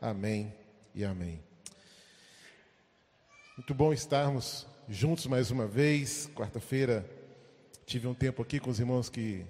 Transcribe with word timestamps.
Amém 0.00 0.54
e 0.94 1.04
amém. 1.04 1.40
Muito 3.56 3.74
bom 3.74 3.92
estarmos 3.92 4.64
juntos 4.88 5.26
mais 5.26 5.50
uma 5.50 5.66
vez. 5.66 6.30
Quarta-feira 6.36 7.04
tive 7.84 8.06
um 8.06 8.14
tempo 8.14 8.40
aqui 8.40 8.60
com 8.60 8.70
os 8.70 8.78
irmãos 8.78 9.08
que 9.08 9.44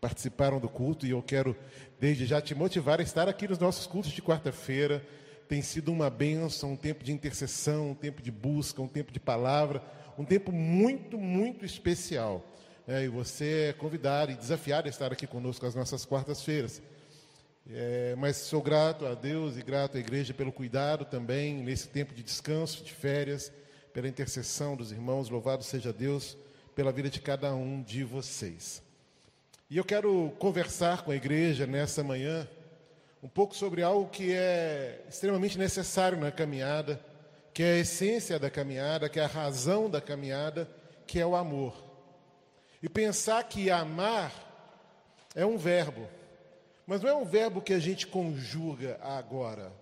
participaram 0.00 0.58
do 0.58 0.68
culto 0.68 1.06
e 1.06 1.10
eu 1.10 1.22
quero 1.22 1.56
desde 2.00 2.26
já 2.26 2.40
te 2.40 2.56
motivar 2.56 2.98
a 2.98 3.04
estar 3.04 3.28
aqui 3.28 3.46
nos 3.46 3.60
nossos 3.60 3.86
cultos 3.86 4.10
de 4.10 4.20
quarta-feira. 4.20 5.00
Tem 5.48 5.62
sido 5.62 5.92
uma 5.92 6.10
bênção, 6.10 6.72
um 6.72 6.76
tempo 6.76 7.04
de 7.04 7.12
intercessão, 7.12 7.92
um 7.92 7.94
tempo 7.94 8.20
de 8.20 8.32
busca, 8.32 8.82
um 8.82 8.88
tempo 8.88 9.12
de 9.12 9.20
palavra, 9.20 9.80
um 10.18 10.24
tempo 10.24 10.50
muito, 10.50 11.16
muito 11.16 11.64
especial. 11.64 12.44
É, 12.84 13.04
e 13.04 13.08
você 13.08 13.68
é 13.68 13.72
convidado 13.72 14.32
e 14.32 14.34
desafiado 14.34 14.88
a 14.88 14.90
estar 14.90 15.12
aqui 15.12 15.24
conosco 15.24 15.64
às 15.64 15.74
nossas 15.76 16.04
quartas-feiras. 16.04 16.82
É, 17.70 18.14
mas 18.16 18.36
sou 18.36 18.60
grato 18.62 19.06
a 19.06 19.14
Deus 19.14 19.56
e 19.56 19.62
grato 19.62 19.96
à 19.96 20.00
igreja 20.00 20.34
pelo 20.34 20.52
cuidado 20.52 21.04
também 21.06 21.62
nesse 21.62 21.88
tempo 21.88 22.14
de 22.14 22.22
descanso, 22.22 22.84
de 22.84 22.92
férias, 22.92 23.50
pela 23.92 24.06
intercessão 24.06 24.76
dos 24.76 24.92
irmãos. 24.92 25.30
Louvado 25.30 25.64
seja 25.64 25.92
Deus 25.92 26.36
pela 26.74 26.92
vida 26.92 27.08
de 27.08 27.20
cada 27.20 27.54
um 27.54 27.82
de 27.82 28.04
vocês. 28.04 28.82
E 29.70 29.78
eu 29.78 29.84
quero 29.84 30.32
conversar 30.38 31.02
com 31.02 31.10
a 31.10 31.16
igreja 31.16 31.66
nessa 31.66 32.04
manhã 32.04 32.46
um 33.22 33.28
pouco 33.28 33.56
sobre 33.56 33.82
algo 33.82 34.10
que 34.10 34.34
é 34.34 35.02
extremamente 35.08 35.56
necessário 35.56 36.20
na 36.20 36.30
caminhada, 36.30 37.00
que 37.54 37.62
é 37.62 37.72
a 37.72 37.78
essência 37.78 38.38
da 38.38 38.50
caminhada, 38.50 39.08
que 39.08 39.18
é 39.18 39.24
a 39.24 39.28
razão 39.28 39.88
da 39.88 40.02
caminhada, 40.02 40.68
que 41.06 41.18
é 41.18 41.24
o 41.24 41.34
amor. 41.34 41.74
E 42.82 42.88
pensar 42.90 43.42
que 43.44 43.70
amar 43.70 44.30
é 45.34 45.46
um 45.46 45.56
verbo. 45.56 46.06
Mas 46.86 47.02
não 47.02 47.10
é 47.10 47.14
um 47.14 47.24
verbo 47.24 47.62
que 47.62 47.72
a 47.72 47.78
gente 47.78 48.06
conjuga 48.06 48.98
agora. 49.02 49.72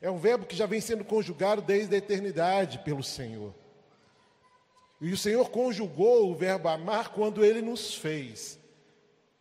É 0.00 0.10
um 0.10 0.18
verbo 0.18 0.44
que 0.44 0.56
já 0.56 0.66
vem 0.66 0.80
sendo 0.80 1.04
conjugado 1.04 1.62
desde 1.62 1.94
a 1.94 1.98
eternidade 1.98 2.80
pelo 2.80 3.02
Senhor. 3.02 3.54
E 5.00 5.12
o 5.12 5.16
Senhor 5.16 5.50
conjugou 5.50 6.30
o 6.30 6.34
verbo 6.34 6.68
amar 6.68 7.10
quando 7.10 7.44
ele 7.44 7.62
nos 7.62 7.94
fez. 7.94 8.58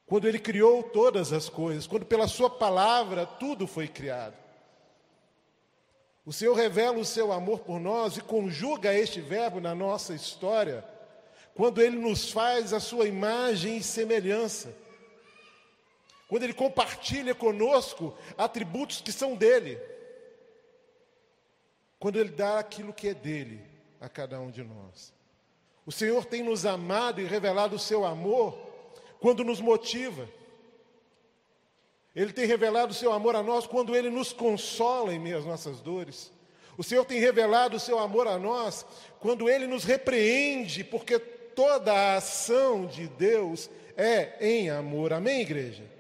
Quando 0.05 0.27
ele 0.27 0.37
criou 0.37 0.83
todas 0.83 1.33
as 1.33 1.49
coisas, 1.49 1.87
quando 1.87 2.05
pela 2.05 2.27
sua 2.27 2.49
palavra 2.49 3.25
tudo 3.25 3.65
foi 3.65 3.87
criado. 3.87 4.35
O 6.23 6.33
Senhor 6.33 6.53
revela 6.53 6.97
o 6.97 7.05
seu 7.05 7.31
amor 7.31 7.59
por 7.59 7.79
nós 7.79 8.17
e 8.17 8.21
conjuga 8.21 8.93
este 8.93 9.21
verbo 9.21 9.59
na 9.59 9.73
nossa 9.73 10.13
história, 10.13 10.83
quando 11.55 11.81
ele 11.81 11.97
nos 11.97 12.31
faz 12.31 12.73
a 12.73 12.79
sua 12.79 13.07
imagem 13.07 13.77
e 13.77 13.83
semelhança 13.83 14.84
quando 16.35 16.43
Ele 16.43 16.53
compartilha 16.53 17.33
conosco 17.33 18.13
atributos 18.37 18.99
que 18.99 19.13
são 19.13 19.37
dele, 19.37 19.79
quando 21.97 22.19
Ele 22.19 22.27
dá 22.27 22.59
aquilo 22.59 22.91
que 22.91 23.07
é 23.07 23.13
dele 23.13 23.61
a 24.01 24.09
cada 24.09 24.37
um 24.41 24.51
de 24.51 24.61
nós. 24.61 25.13
O 25.85 25.93
Senhor 25.93 26.25
tem 26.25 26.43
nos 26.43 26.65
amado 26.65 27.21
e 27.21 27.23
revelado 27.23 27.77
o 27.77 27.79
seu 27.79 28.03
amor 28.03 28.53
quando 29.21 29.45
nos 29.45 29.61
motiva. 29.61 30.27
Ele 32.13 32.33
tem 32.33 32.45
revelado 32.45 32.91
o 32.91 32.95
seu 32.95 33.13
amor 33.13 33.37
a 33.37 33.41
nós 33.41 33.65
quando 33.65 33.95
ele 33.95 34.09
nos 34.09 34.33
consola 34.33 35.13
em 35.13 35.19
meio 35.19 35.37
às 35.37 35.45
nossas 35.45 35.79
dores. 35.79 36.33
O 36.77 36.83
Senhor 36.83 37.05
tem 37.05 37.17
revelado 37.17 37.77
o 37.77 37.79
seu 37.79 37.97
amor 37.97 38.27
a 38.27 38.37
nós 38.37 38.85
quando 39.21 39.49
ele 39.49 39.67
nos 39.67 39.85
repreende, 39.85 40.83
porque 40.83 41.17
toda 41.17 41.93
a 41.93 42.15
ação 42.17 42.85
de 42.87 43.07
Deus 43.07 43.69
é 43.95 44.35
em 44.45 44.69
amor. 44.69 45.13
Amém, 45.13 45.39
igreja? 45.39 45.94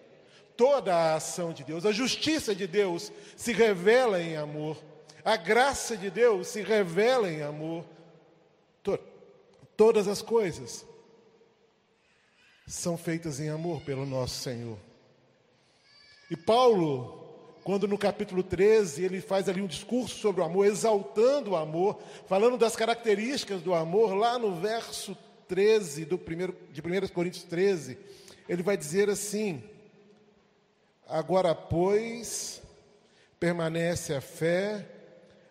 Toda 0.57 0.95
a 0.95 1.15
ação 1.15 1.53
de 1.53 1.63
Deus. 1.63 1.85
A 1.85 1.91
justiça 1.91 2.55
de 2.55 2.67
Deus 2.67 3.11
se 3.35 3.51
revela 3.53 4.21
em 4.21 4.35
amor. 4.35 4.77
A 5.23 5.35
graça 5.35 5.97
de 5.97 6.09
Deus 6.09 6.47
se 6.47 6.61
revela 6.61 7.29
em 7.29 7.41
amor. 7.41 7.85
To 8.83 8.99
todas 9.75 10.07
as 10.07 10.21
coisas 10.21 10.85
são 12.67 12.97
feitas 12.97 13.39
em 13.39 13.49
amor 13.49 13.81
pelo 13.81 14.05
nosso 14.05 14.41
Senhor. 14.41 14.77
E 16.31 16.35
Paulo, 16.35 17.59
quando 17.63 17.87
no 17.87 17.97
capítulo 17.97 18.41
13 18.41 19.03
ele 19.03 19.21
faz 19.21 19.47
ali 19.47 19.61
um 19.61 19.67
discurso 19.67 20.15
sobre 20.17 20.41
o 20.41 20.43
amor, 20.43 20.65
exaltando 20.65 21.51
o 21.51 21.55
amor, 21.55 21.99
falando 22.27 22.57
das 22.57 22.75
características 22.75 23.61
do 23.61 23.73
amor, 23.73 24.15
lá 24.15 24.39
no 24.39 24.55
verso 24.55 25.15
13 25.47 26.05
do 26.05 26.17
primeiro, 26.17 26.55
de 26.71 26.81
1 26.81 27.07
Coríntios 27.09 27.43
13, 27.43 27.97
ele 28.49 28.63
vai 28.63 28.75
dizer 28.75 29.09
assim: 29.09 29.63
Agora, 31.07 31.53
pois, 31.53 32.61
permanece 33.39 34.13
a 34.13 34.21
fé, 34.21 34.85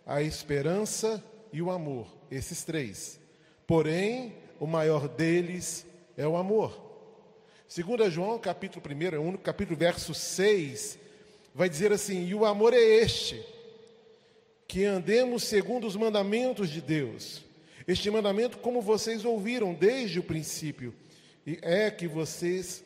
a 0.05 0.21
esperança 0.21 1.23
e 1.53 1.63
o 1.63 1.71
amor, 1.71 2.09
esses 2.31 2.65
três. 2.65 3.21
Porém, 3.67 4.35
o 4.59 4.67
maior 4.67 5.09
deles 5.09 5.87
é 6.17 6.27
o 6.27 6.37
amor. 6.37 6.83
Segundo 7.69 8.09
João, 8.11 8.39
capítulo 8.39 8.85
1, 8.85 9.15
é 9.15 9.19
único 9.19 9.45
capítulo, 9.45 9.79
verso 9.79 10.13
6, 10.13 10.99
vai 11.55 11.69
dizer 11.69 11.93
assim: 11.93 12.27
"E 12.27 12.35
o 12.35 12.45
amor 12.45 12.75
é 12.75 12.81
este, 12.81 13.45
que 14.67 14.85
andemos 14.85 15.45
segundo 15.45 15.87
os 15.87 15.95
mandamentos 15.95 16.69
de 16.69 16.81
Deus. 16.81 17.43
Este 17.87 18.11
mandamento, 18.11 18.59
como 18.59 18.81
vocês 18.81 19.25
ouviram 19.25 19.73
desde 19.73 20.19
o 20.19 20.23
princípio, 20.25 20.95
é 21.63 21.91
que 21.91 22.09
vocês 22.09 22.83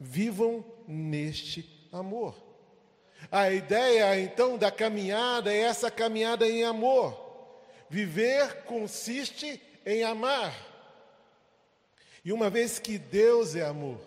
vivam 0.00 0.64
neste 0.88 1.68
amor. 1.92 2.34
A 3.30 3.50
ideia 3.50 4.18
então 4.18 4.56
da 4.56 4.70
caminhada 4.70 5.52
é 5.52 5.58
essa 5.58 5.90
caminhada 5.90 6.48
em 6.48 6.64
amor. 6.64 7.26
Viver 7.90 8.64
consiste 8.64 9.60
em 9.84 10.02
amar. 10.02 10.66
E 12.24 12.32
uma 12.32 12.48
vez 12.48 12.78
que 12.78 12.98
Deus 12.98 13.54
é 13.54 13.64
amor, 13.64 14.00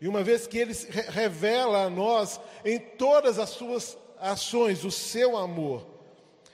e 0.00 0.08
uma 0.08 0.22
vez 0.24 0.46
que 0.46 0.58
Ele 0.58 0.72
revela 1.08 1.84
a 1.84 1.90
nós 1.90 2.40
em 2.64 2.78
todas 2.78 3.38
as 3.38 3.50
suas 3.50 3.96
ações 4.18 4.84
o 4.84 4.90
seu 4.90 5.36
amor, 5.36 5.86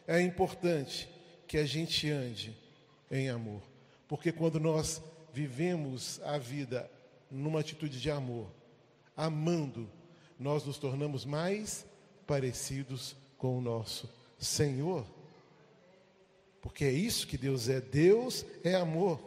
é 0.06 0.20
importante 0.20 1.08
que 1.46 1.56
a 1.56 1.64
gente 1.64 2.10
ande 2.10 2.56
em 3.10 3.28
amor. 3.28 3.62
Porque 4.06 4.32
quando 4.32 4.60
nós 4.60 5.02
vivemos 5.32 6.20
a 6.24 6.36
vida 6.38 6.90
numa 7.30 7.60
atitude 7.60 8.00
de 8.00 8.10
amor, 8.10 8.48
amando, 9.18 9.90
nós 10.38 10.64
nos 10.64 10.78
tornamos 10.78 11.24
mais 11.24 11.84
parecidos 12.24 13.16
com 13.36 13.58
o 13.58 13.60
nosso 13.60 14.08
Senhor. 14.38 15.04
Porque 16.62 16.84
é 16.84 16.92
isso 16.92 17.26
que 17.26 17.36
Deus 17.36 17.68
é. 17.68 17.80
Deus 17.80 18.46
é 18.62 18.76
amor. 18.76 19.20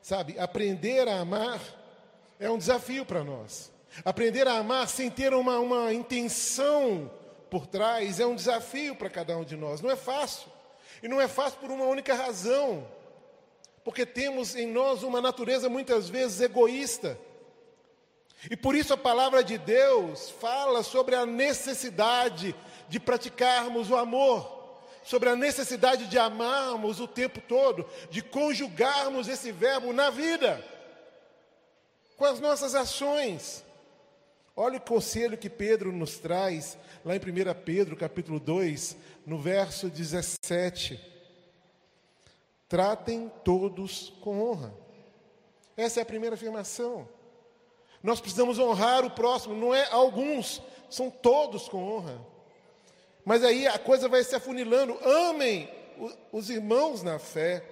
Sabe, 0.00 0.38
aprender 0.38 1.08
a 1.08 1.20
amar 1.20 1.60
é 2.38 2.48
um 2.48 2.58
desafio 2.58 3.04
para 3.04 3.24
nós. 3.24 3.72
Aprender 4.04 4.46
a 4.46 4.58
amar 4.58 4.88
sem 4.88 5.10
ter 5.10 5.34
uma, 5.34 5.58
uma 5.58 5.92
intenção 5.92 7.10
por 7.50 7.66
trás 7.66 8.20
é 8.20 8.26
um 8.26 8.34
desafio 8.34 8.94
para 8.94 9.10
cada 9.10 9.36
um 9.36 9.44
de 9.44 9.56
nós. 9.56 9.80
Não 9.80 9.90
é 9.90 9.96
fácil. 9.96 10.50
E 11.02 11.08
não 11.08 11.20
é 11.20 11.26
fácil 11.26 11.58
por 11.58 11.70
uma 11.70 11.84
única 11.84 12.14
razão. 12.14 12.86
Porque 13.84 14.06
temos 14.06 14.54
em 14.54 14.66
nós 14.66 15.02
uma 15.02 15.20
natureza 15.20 15.68
muitas 15.68 16.08
vezes 16.08 16.40
egoísta. 16.40 17.18
E 18.50 18.56
por 18.56 18.74
isso 18.74 18.92
a 18.92 18.96
palavra 18.96 19.44
de 19.44 19.56
Deus 19.56 20.30
fala 20.30 20.82
sobre 20.82 21.14
a 21.14 21.24
necessidade 21.24 22.54
de 22.88 22.98
praticarmos 22.98 23.88
o 23.88 23.96
amor, 23.96 24.80
sobre 25.04 25.28
a 25.28 25.36
necessidade 25.36 26.06
de 26.06 26.18
amarmos 26.18 27.00
o 27.00 27.06
tempo 27.06 27.40
todo, 27.40 27.88
de 28.10 28.20
conjugarmos 28.20 29.28
esse 29.28 29.52
verbo 29.52 29.92
na 29.92 30.10
vida, 30.10 30.62
com 32.16 32.24
as 32.24 32.40
nossas 32.40 32.74
ações. 32.74 33.64
Olha 34.56 34.76
o 34.76 34.82
conselho 34.82 35.38
que 35.38 35.48
Pedro 35.48 35.92
nos 35.92 36.18
traz, 36.18 36.76
lá 37.04 37.14
em 37.14 37.18
1 37.18 37.22
Pedro, 37.64 37.96
capítulo 37.96 38.38
2, 38.38 38.96
no 39.24 39.38
verso 39.38 39.88
17. 39.88 41.00
Tratem 42.68 43.30
todos 43.44 44.12
com 44.20 44.42
honra. 44.42 44.74
Essa 45.76 46.00
é 46.00 46.02
a 46.02 46.06
primeira 46.06 46.34
afirmação. 46.34 47.08
Nós 48.02 48.20
precisamos 48.20 48.58
honrar 48.58 49.04
o 49.04 49.10
próximo, 49.10 49.54
não 49.54 49.74
é 49.74 49.88
alguns, 49.90 50.60
são 50.90 51.10
todos 51.10 51.68
com 51.68 51.82
honra. 51.82 52.20
Mas 53.24 53.44
aí 53.44 53.66
a 53.66 53.78
coisa 53.78 54.08
vai 54.08 54.24
se 54.24 54.34
afunilando. 54.34 54.98
Amem 55.04 55.68
os 56.32 56.50
irmãos 56.50 57.02
na 57.02 57.18
fé, 57.18 57.64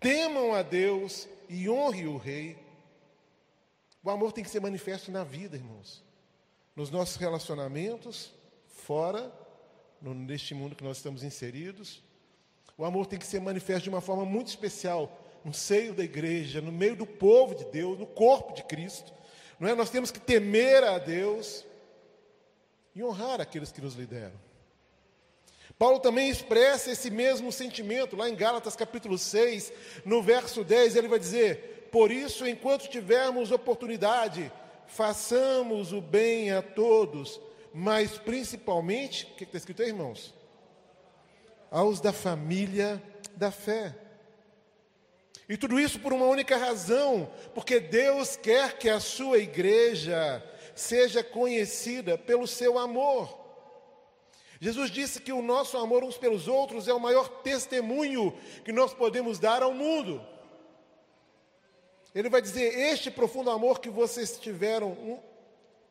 temam 0.00 0.54
a 0.54 0.62
Deus 0.62 1.28
e 1.48 1.68
honrem 1.68 2.08
o 2.08 2.16
Rei. 2.16 2.58
O 4.02 4.10
amor 4.10 4.32
tem 4.32 4.42
que 4.42 4.50
ser 4.50 4.60
manifesto 4.60 5.12
na 5.12 5.22
vida, 5.22 5.56
irmãos. 5.56 6.02
Nos 6.74 6.90
nossos 6.90 7.16
relacionamentos, 7.16 8.32
fora, 8.66 9.32
neste 10.00 10.54
mundo 10.54 10.74
que 10.74 10.84
nós 10.84 10.96
estamos 10.96 11.22
inseridos. 11.22 12.02
O 12.76 12.84
amor 12.84 13.06
tem 13.06 13.18
que 13.18 13.26
ser 13.26 13.40
manifesto 13.40 13.84
de 13.84 13.90
uma 13.90 14.00
forma 14.00 14.24
muito 14.24 14.48
especial 14.48 15.18
no 15.44 15.52
seio 15.52 15.94
da 15.94 16.02
igreja, 16.02 16.60
no 16.60 16.72
meio 16.72 16.96
do 16.96 17.06
povo 17.06 17.54
de 17.54 17.64
Deus, 17.66 17.98
no 17.98 18.06
corpo 18.06 18.54
de 18.54 18.62
Cristo. 18.64 19.12
Não 19.60 19.68
é? 19.68 19.74
Nós 19.74 19.90
temos 19.90 20.10
que 20.10 20.18
temer 20.18 20.82
a 20.82 20.98
Deus, 20.98 21.66
e 22.94 23.04
honrar 23.04 23.40
aqueles 23.40 23.70
que 23.70 23.80
nos 23.80 23.94
lideram. 23.94 24.34
Paulo 25.78 26.00
também 26.00 26.28
expressa 26.28 26.90
esse 26.90 27.10
mesmo 27.10 27.52
sentimento 27.52 28.16
lá 28.16 28.28
em 28.28 28.34
Gálatas 28.34 28.74
capítulo 28.74 29.16
6, 29.16 29.72
no 30.04 30.22
verso 30.22 30.64
10, 30.64 30.96
ele 30.96 31.08
vai 31.08 31.18
dizer: 31.18 31.88
Por 31.92 32.10
isso, 32.10 32.46
enquanto 32.46 32.88
tivermos 32.88 33.50
oportunidade, 33.50 34.50
façamos 34.86 35.92
o 35.92 36.00
bem 36.00 36.52
a 36.52 36.60
todos, 36.60 37.40
mas 37.72 38.18
principalmente, 38.18 39.24
o 39.26 39.36
que 39.36 39.44
está 39.44 39.56
escrito 39.56 39.82
aí, 39.82 39.88
irmãos? 39.88 40.34
Aos 41.70 42.00
da 42.00 42.12
família 42.12 43.02
da 43.36 43.50
fé. 43.50 43.94
E 45.50 45.56
tudo 45.56 45.80
isso 45.80 45.98
por 45.98 46.12
uma 46.12 46.26
única 46.26 46.56
razão, 46.56 47.28
porque 47.52 47.80
Deus 47.80 48.36
quer 48.36 48.78
que 48.78 48.88
a 48.88 49.00
sua 49.00 49.38
igreja 49.38 50.40
seja 50.76 51.24
conhecida 51.24 52.16
pelo 52.16 52.46
seu 52.46 52.78
amor. 52.78 53.36
Jesus 54.60 54.92
disse 54.92 55.20
que 55.20 55.32
o 55.32 55.42
nosso 55.42 55.76
amor 55.76 56.04
uns 56.04 56.16
pelos 56.16 56.46
outros 56.46 56.86
é 56.86 56.94
o 56.94 57.00
maior 57.00 57.28
testemunho 57.42 58.32
que 58.64 58.70
nós 58.70 58.94
podemos 58.94 59.40
dar 59.40 59.60
ao 59.60 59.74
mundo. 59.74 60.24
Ele 62.14 62.28
vai 62.28 62.40
dizer: 62.40 62.72
Este 62.78 63.10
profundo 63.10 63.50
amor 63.50 63.80
que 63.80 63.90
vocês 63.90 64.38
tiveram, 64.38 65.20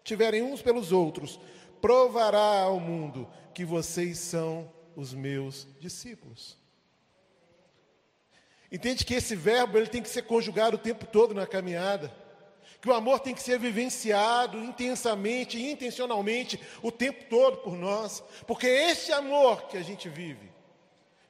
tiverem 0.06 0.42
uns 0.42 0.62
pelos 0.62 0.94
outros, 0.94 1.38
provará 1.82 2.62
ao 2.62 2.80
mundo 2.80 3.28
que 3.54 3.66
vocês 3.66 4.20
são 4.20 4.72
os 4.96 5.14
meus 5.14 5.68
discípulos. 5.82 6.59
Entende 8.72 9.04
que 9.04 9.16
esse 9.16 9.36
verbo 9.36 9.78
ele 9.78 9.88
tem 9.88 10.02
que 10.02 10.10
ser 10.10 10.24
conjugado 10.24 10.76
o 10.76 10.80
tempo 10.80 11.06
todo 11.06 11.34
na 11.34 11.48
caminhada. 11.48 12.14
Que 12.82 12.90
o 12.90 12.94
amor 12.94 13.20
tem 13.20 13.34
que 13.34 13.42
ser 13.42 13.60
vivenciado 13.60 14.58
intensamente 14.58 15.58
e 15.58 15.72
intencionalmente 15.72 16.60
o 16.82 16.92
tempo 16.92 17.26
todo 17.30 17.58
por 17.58 17.76
nós. 17.76 18.24
Porque 18.48 18.68
é 18.68 18.92
esse 18.92 19.12
amor 19.12 19.68
que 19.68 19.76
a 19.76 19.82
gente 19.82 20.08
vive, 20.08 20.50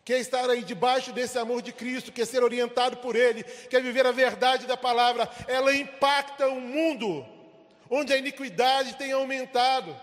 que 0.04 0.14
é 0.14 0.20
estar 0.20 0.50
aí 0.50 0.64
debaixo 0.64 1.12
desse 1.12 1.40
amor 1.40 1.62
de 1.62 1.72
Cristo, 1.72 2.12
que 2.12 2.22
é 2.22 2.26
ser 2.26 2.44
orientado 2.44 2.98
por 2.98 3.16
Ele, 3.16 3.44
que 3.44 3.76
é 3.76 3.82
viver 3.82 4.06
a 4.06 4.12
verdade 4.12 4.68
da 4.68 4.78
palavra, 4.78 5.30
ela 5.48 5.74
impacta 5.74 6.48
o 6.48 6.54
um 6.54 6.62
mundo 6.62 7.26
onde 7.90 8.14
a 8.14 8.18
iniquidade 8.18 8.96
tem 8.96 9.12
aumentado. 9.12 10.00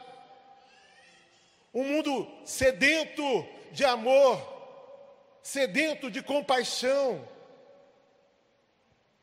Um 1.72 1.84
mundo 1.84 2.26
sedento 2.44 3.46
de 3.70 3.84
amor, 3.84 4.55
sedento 5.46 6.10
de 6.10 6.22
compaixão. 6.22 7.26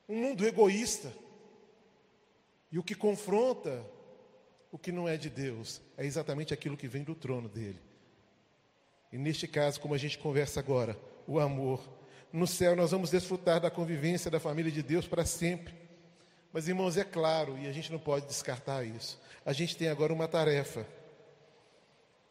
Um 0.07 0.15
mundo 0.15 0.47
egoísta. 0.47 1.11
E 2.71 2.79
o 2.79 2.83
que 2.83 2.95
confronta 2.95 3.85
o 4.71 4.77
que 4.77 4.91
não 4.91 5.07
é 5.07 5.17
de 5.17 5.29
Deus 5.29 5.81
é 5.97 6.05
exatamente 6.05 6.53
aquilo 6.53 6.77
que 6.77 6.87
vem 6.87 7.03
do 7.03 7.13
trono 7.13 7.49
dele. 7.49 7.79
E 9.11 9.17
neste 9.17 9.47
caso, 9.47 9.81
como 9.81 9.93
a 9.93 9.97
gente 9.97 10.17
conversa 10.17 10.61
agora, 10.61 10.97
o 11.27 11.39
amor. 11.39 11.87
No 12.31 12.47
céu 12.47 12.73
nós 12.73 12.91
vamos 12.91 13.11
desfrutar 13.11 13.59
da 13.59 13.69
convivência 13.69 14.31
da 14.31 14.39
família 14.39 14.71
de 14.71 14.81
Deus 14.81 15.05
para 15.05 15.25
sempre. 15.25 15.75
Mas, 16.53 16.69
irmãos, 16.69 16.95
é 16.95 17.03
claro, 17.03 17.57
e 17.57 17.67
a 17.67 17.71
gente 17.73 17.91
não 17.91 17.99
pode 17.99 18.27
descartar 18.27 18.85
isso. 18.85 19.19
A 19.45 19.51
gente 19.51 19.75
tem 19.75 19.89
agora 19.89 20.13
uma 20.13 20.27
tarefa, 20.27 20.87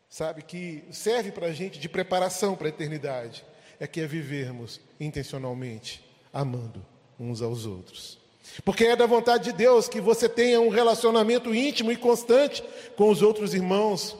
sabe, 0.09 0.43
que 0.43 0.83
serve 0.91 1.31
para 1.31 1.49
a 1.49 1.53
gente 1.53 1.79
de 1.79 1.89
preparação 1.89 2.57
para 2.57 2.69
a 2.69 2.71
eternidade 2.71 3.45
é 3.83 3.87
que 3.89 4.01
é 4.01 4.07
vivermos 4.07 4.81
intencionalmente, 5.01 6.05
amando 6.33 6.87
uns 7.19 7.43
aos 7.43 7.67
outros. 7.67 8.17
Porque 8.65 8.85
é 8.85 8.95
da 8.95 9.07
vontade 9.07 9.51
de 9.51 9.53
Deus 9.53 9.89
que 9.89 10.01
você 10.01 10.29
tenha 10.29 10.61
um 10.61 10.69
relacionamento 10.69 11.53
íntimo 11.53 11.91
e 11.91 11.97
constante 11.97 12.63
com 12.97 13.11
os 13.11 13.23
outros 13.23 13.55
irmãos, 13.55 14.17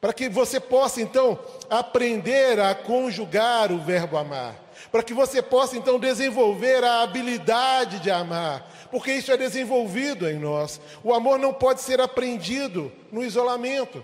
para 0.00 0.12
que 0.12 0.28
você 0.28 0.58
possa 0.58 1.00
então 1.00 1.38
aprender 1.70 2.58
a 2.58 2.74
conjugar 2.74 3.70
o 3.70 3.78
verbo 3.78 4.16
amar, 4.16 4.60
para 4.90 5.04
que 5.04 5.14
você 5.14 5.40
possa 5.40 5.76
então 5.76 6.00
desenvolver 6.00 6.82
a 6.82 7.02
habilidade 7.02 8.00
de 8.00 8.10
amar, 8.10 8.68
porque 8.90 9.12
isso 9.12 9.30
é 9.30 9.36
desenvolvido 9.36 10.28
em 10.28 10.40
nós. 10.40 10.80
O 11.04 11.14
amor 11.14 11.38
não 11.38 11.54
pode 11.54 11.82
ser 11.82 12.00
aprendido 12.00 12.90
no 13.12 13.22
isolamento. 13.22 14.02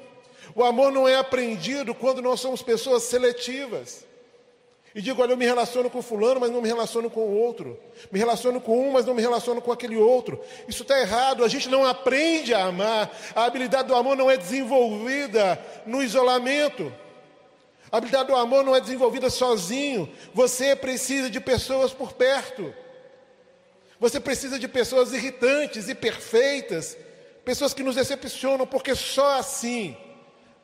O 0.54 0.62
amor 0.62 0.92
não 0.92 1.08
é 1.08 1.16
aprendido 1.16 1.92
quando 1.92 2.22
nós 2.22 2.38
somos 2.38 2.62
pessoas 2.62 3.02
seletivas. 3.02 4.06
E 4.96 5.02
digo, 5.02 5.20
olha, 5.20 5.32
eu 5.32 5.37
me 5.37 5.44
relaciono 5.44 5.90
com 5.90 6.00
fulano, 6.00 6.40
mas 6.40 6.50
não 6.50 6.62
me 6.62 6.69
relaciono 6.69 7.10
com 7.10 7.20
o 7.20 7.38
outro. 7.38 7.78
Me 8.10 8.19
relaciono 8.19 8.62
com 8.62 8.88
um, 8.88 8.93
mas 8.93 9.04
não 9.04 9.12
me 9.12 9.20
relaciono 9.20 9.60
com 9.60 9.70
aquele 9.70 9.94
outro. 9.94 10.40
Isso 10.66 10.84
está 10.84 10.98
errado. 10.98 11.44
A 11.44 11.48
gente 11.48 11.69
não 11.69 11.84
aprende 11.84 12.54
a 12.54 12.64
amar. 12.64 13.14
A 13.34 13.44
habilidade 13.44 13.88
do 13.88 13.94
amor 13.94 14.16
não 14.16 14.31
é 14.31 14.38
desenvolvida 14.38 15.62
no 15.84 16.02
isolamento. 16.02 16.90
A 17.93 17.98
habilidade 17.98 18.28
do 18.28 18.37
amor 18.37 18.64
não 18.64 18.75
é 18.75 18.81
desenvolvida 18.81 19.28
sozinho. 19.28 20.10
Você 20.32 20.75
precisa 20.75 21.28
de 21.28 21.40
pessoas 21.40 21.92
por 21.92 22.14
perto. 22.14 22.72
Você 24.00 24.19
precisa 24.19 24.58
de 24.58 24.66
pessoas 24.66 25.12
irritantes 25.12 25.90
e 25.90 25.94
perfeitas, 25.94 26.96
pessoas 27.44 27.75
que 27.75 27.82
nos 27.82 27.96
decepcionam, 27.96 28.66
porque 28.66 28.94
só 28.94 29.38
assim 29.38 29.94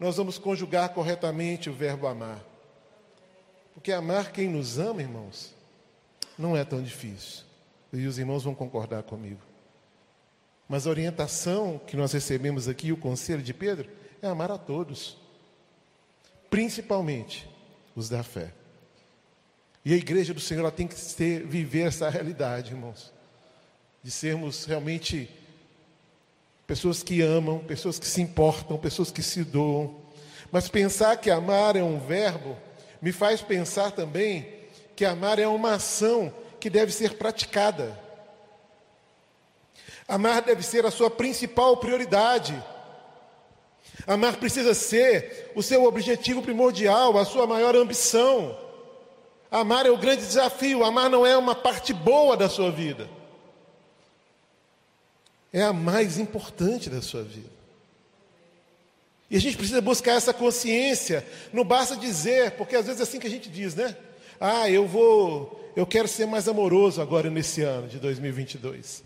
nós 0.00 0.16
vamos 0.16 0.38
conjugar 0.38 0.88
corretamente 0.94 1.68
o 1.68 1.74
verbo 1.74 2.06
amar. 2.06 2.51
Porque 3.74 3.92
amar 3.92 4.32
quem 4.32 4.48
nos 4.48 4.78
ama, 4.78 5.02
irmãos, 5.02 5.54
não 6.38 6.56
é 6.56 6.64
tão 6.64 6.82
difícil. 6.82 7.44
E 7.92 8.06
os 8.06 8.18
irmãos 8.18 8.44
vão 8.44 8.54
concordar 8.54 9.02
comigo. 9.02 9.40
Mas 10.68 10.86
a 10.86 10.90
orientação 10.90 11.80
que 11.86 11.96
nós 11.96 12.12
recebemos 12.12 12.68
aqui, 12.68 12.92
o 12.92 12.96
conselho 12.96 13.42
de 13.42 13.52
Pedro, 13.52 13.90
é 14.22 14.26
amar 14.26 14.50
a 14.50 14.56
todos, 14.56 15.18
principalmente 16.48 17.48
os 17.94 18.08
da 18.08 18.22
fé. 18.22 18.52
E 19.84 19.92
a 19.92 19.96
igreja 19.96 20.32
do 20.32 20.40
Senhor 20.40 20.70
tem 20.70 20.86
que 20.86 20.94
ter, 20.94 21.44
viver 21.44 21.88
essa 21.88 22.08
realidade, 22.08 22.70
irmãos, 22.70 23.12
de 24.02 24.10
sermos 24.10 24.64
realmente 24.64 25.28
pessoas 26.66 27.02
que 27.02 27.20
amam, 27.20 27.58
pessoas 27.58 27.98
que 27.98 28.06
se 28.06 28.22
importam, 28.22 28.78
pessoas 28.78 29.10
que 29.10 29.22
se 29.22 29.44
doam. 29.44 30.00
Mas 30.50 30.68
pensar 30.68 31.16
que 31.16 31.30
amar 31.30 31.76
é 31.76 31.82
um 31.82 31.98
verbo 31.98 32.56
me 33.02 33.10
faz 33.10 33.42
pensar 33.42 33.90
também 33.90 34.48
que 34.94 35.04
amar 35.04 35.40
é 35.40 35.48
uma 35.48 35.74
ação 35.74 36.32
que 36.60 36.70
deve 36.70 36.92
ser 36.92 37.14
praticada. 37.14 37.98
Amar 40.06 40.42
deve 40.42 40.62
ser 40.62 40.86
a 40.86 40.90
sua 40.90 41.10
principal 41.10 41.76
prioridade. 41.78 42.62
Amar 44.06 44.36
precisa 44.36 44.72
ser 44.72 45.50
o 45.56 45.62
seu 45.62 45.84
objetivo 45.84 46.42
primordial, 46.42 47.18
a 47.18 47.24
sua 47.24 47.44
maior 47.44 47.74
ambição. 47.74 48.56
Amar 49.50 49.84
é 49.84 49.90
o 49.90 49.98
grande 49.98 50.24
desafio, 50.24 50.84
amar 50.84 51.10
não 51.10 51.26
é 51.26 51.36
uma 51.36 51.56
parte 51.56 51.92
boa 51.92 52.36
da 52.36 52.48
sua 52.48 52.70
vida. 52.70 53.10
É 55.52 55.62
a 55.62 55.72
mais 55.72 56.18
importante 56.18 56.88
da 56.88 57.02
sua 57.02 57.24
vida. 57.24 57.61
E 59.32 59.36
a 59.38 59.40
gente 59.40 59.56
precisa 59.56 59.80
buscar 59.80 60.12
essa 60.12 60.34
consciência. 60.34 61.26
Não 61.54 61.64
basta 61.64 61.96
dizer, 61.96 62.50
porque 62.50 62.76
às 62.76 62.84
vezes 62.84 63.00
é 63.00 63.02
assim 63.02 63.18
que 63.18 63.26
a 63.26 63.30
gente 63.30 63.48
diz, 63.48 63.74
né? 63.74 63.96
Ah, 64.38 64.68
eu 64.68 64.86
vou, 64.86 65.72
eu 65.74 65.86
quero 65.86 66.06
ser 66.06 66.26
mais 66.26 66.48
amoroso 66.48 67.00
agora 67.00 67.30
nesse 67.30 67.62
ano 67.62 67.88
de 67.88 67.98
2022. 67.98 69.02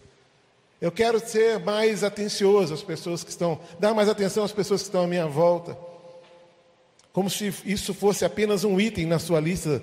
Eu 0.80 0.90
quero 0.90 1.20
ser 1.20 1.60
mais 1.60 2.02
atencioso 2.02 2.74
às 2.74 2.82
pessoas 2.82 3.22
que 3.22 3.30
estão, 3.30 3.60
dar 3.78 3.94
mais 3.94 4.08
atenção 4.08 4.42
às 4.42 4.50
pessoas 4.50 4.82
que 4.82 4.88
estão 4.88 5.04
à 5.04 5.06
minha 5.06 5.28
volta. 5.28 5.78
Como 7.12 7.30
se 7.30 7.54
isso 7.64 7.94
fosse 7.94 8.24
apenas 8.24 8.64
um 8.64 8.80
item 8.80 9.06
na 9.06 9.20
sua 9.20 9.38
lista 9.38 9.80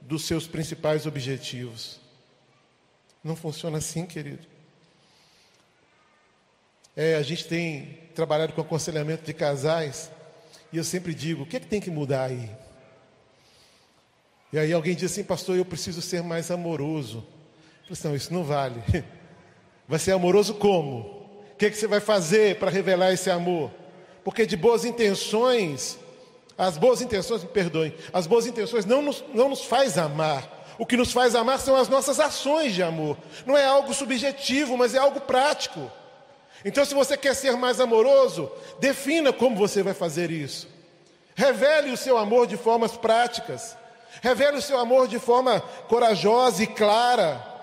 dos 0.00 0.26
seus 0.26 0.46
principais 0.46 1.06
objetivos. 1.06 1.98
Não 3.22 3.34
funciona 3.34 3.78
assim, 3.78 4.06
querido. 4.06 4.46
É, 6.96 7.16
a 7.16 7.22
gente 7.22 7.46
tem 7.46 7.98
trabalhado 8.14 8.54
com 8.54 8.62
aconselhamento 8.62 9.22
de 9.22 9.34
casais 9.34 10.10
e 10.72 10.78
eu 10.78 10.84
sempre 10.84 11.14
digo: 11.14 11.42
o 11.42 11.46
que, 11.46 11.58
é 11.58 11.60
que 11.60 11.66
tem 11.66 11.80
que 11.80 11.90
mudar 11.90 12.30
aí? 12.30 12.50
E 14.52 14.58
aí 14.58 14.72
alguém 14.72 14.94
diz 14.94 15.12
assim, 15.12 15.22
pastor, 15.22 15.56
eu 15.56 15.64
preciso 15.64 16.00
ser 16.00 16.22
mais 16.22 16.50
amoroso. 16.50 17.26
Eu 17.88 17.94
falei, 17.94 18.10
não, 18.10 18.16
isso 18.16 18.32
não 18.32 18.42
vale. 18.42 18.82
Vai 19.86 19.98
ser 19.98 20.12
amoroso 20.12 20.54
como? 20.54 21.00
O 21.52 21.56
que, 21.58 21.66
é 21.66 21.70
que 21.70 21.76
você 21.76 21.86
vai 21.86 22.00
fazer 22.00 22.58
para 22.58 22.70
revelar 22.70 23.12
esse 23.12 23.30
amor? 23.30 23.70
Porque 24.24 24.44
de 24.44 24.56
boas 24.56 24.84
intenções, 24.84 25.98
as 26.58 26.76
boas 26.76 27.00
intenções, 27.00 27.42
me 27.42 27.48
perdoem, 27.48 27.94
as 28.12 28.26
boas 28.26 28.46
intenções 28.46 28.84
não 28.84 29.00
nos, 29.00 29.24
não 29.32 29.48
nos 29.48 29.64
faz 29.64 29.96
amar. 29.96 30.74
O 30.76 30.84
que 30.84 30.96
nos 30.96 31.12
faz 31.12 31.34
amar 31.34 31.60
são 31.60 31.76
as 31.76 31.88
nossas 31.88 32.18
ações 32.18 32.74
de 32.74 32.82
amor. 32.82 33.16
Não 33.46 33.56
é 33.56 33.64
algo 33.64 33.94
subjetivo, 33.94 34.76
mas 34.76 34.94
é 34.94 34.98
algo 34.98 35.20
prático. 35.20 35.90
Então, 36.64 36.84
se 36.84 36.94
você 36.94 37.16
quer 37.16 37.34
ser 37.34 37.56
mais 37.56 37.80
amoroso, 37.80 38.50
defina 38.80 39.32
como 39.32 39.56
você 39.56 39.82
vai 39.82 39.94
fazer 39.94 40.30
isso. 40.30 40.68
Revele 41.34 41.90
o 41.90 41.96
seu 41.96 42.16
amor 42.16 42.46
de 42.46 42.56
formas 42.56 42.96
práticas. 42.96 43.76
Revele 44.22 44.56
o 44.56 44.62
seu 44.62 44.78
amor 44.78 45.06
de 45.06 45.18
forma 45.18 45.60
corajosa 45.60 46.62
e 46.62 46.66
clara. 46.66 47.54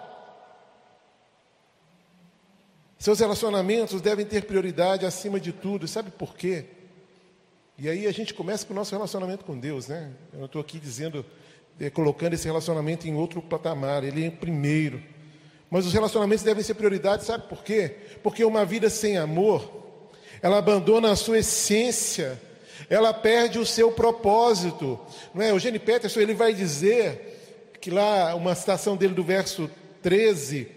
Seus 3.00 3.20
relacionamentos 3.20 4.00
devem 4.00 4.26
ter 4.26 4.46
prioridade 4.46 5.06
acima 5.06 5.40
de 5.40 5.52
tudo. 5.52 5.88
Sabe 5.88 6.12
por 6.12 6.36
quê? 6.36 6.66
E 7.78 7.90
aí 7.90 8.06
a 8.06 8.12
gente 8.12 8.34
começa 8.34 8.66
com 8.66 8.74
o 8.74 8.76
nosso 8.76 8.94
relacionamento 8.94 9.44
com 9.44 9.60
Deus, 9.60 9.88
né? 9.88 10.12
Eu 10.32 10.40
não 10.40 10.46
estou 10.46 10.62
aqui 10.62 10.80
dizendo, 10.80 11.26
é, 11.80 11.90
colocando 11.90 12.34
esse 12.34 12.46
relacionamento 12.46 13.08
em 13.08 13.16
outro 13.16 13.42
patamar, 13.42 14.04
ele 14.04 14.26
é 14.26 14.30
o 14.30 14.32
primeiro. 14.32 15.04
Mas 15.74 15.88
os 15.88 15.94
relacionamentos 15.94 16.44
devem 16.44 16.64
ser 16.64 16.76
prioridade, 16.76 17.24
sabe 17.24 17.48
por 17.48 17.64
quê? 17.64 17.96
Porque 18.22 18.46
uma 18.46 18.64
vida 18.64 18.92
sem 18.92 19.18
amor, 19.18 19.68
ela 20.40 20.60
abandona 20.60 21.10
a 21.10 21.16
sua 21.16 21.40
essência, 21.40 22.40
ela 22.88 23.12
perde 23.12 23.58
o 23.58 23.66
seu 23.66 23.92
propósito. 23.92 25.00
Não 25.34 25.42
é? 25.42 25.50
Eugênio 25.50 25.80
Peterson 25.80 26.20
ele 26.20 26.36
vai 26.36 26.54
dizer 26.54 27.72
que 27.82 27.90
lá, 27.90 28.36
uma 28.36 28.54
citação 28.54 28.96
dele 28.96 29.16
do 29.16 29.24
verso 29.24 29.68
13, 30.04 30.68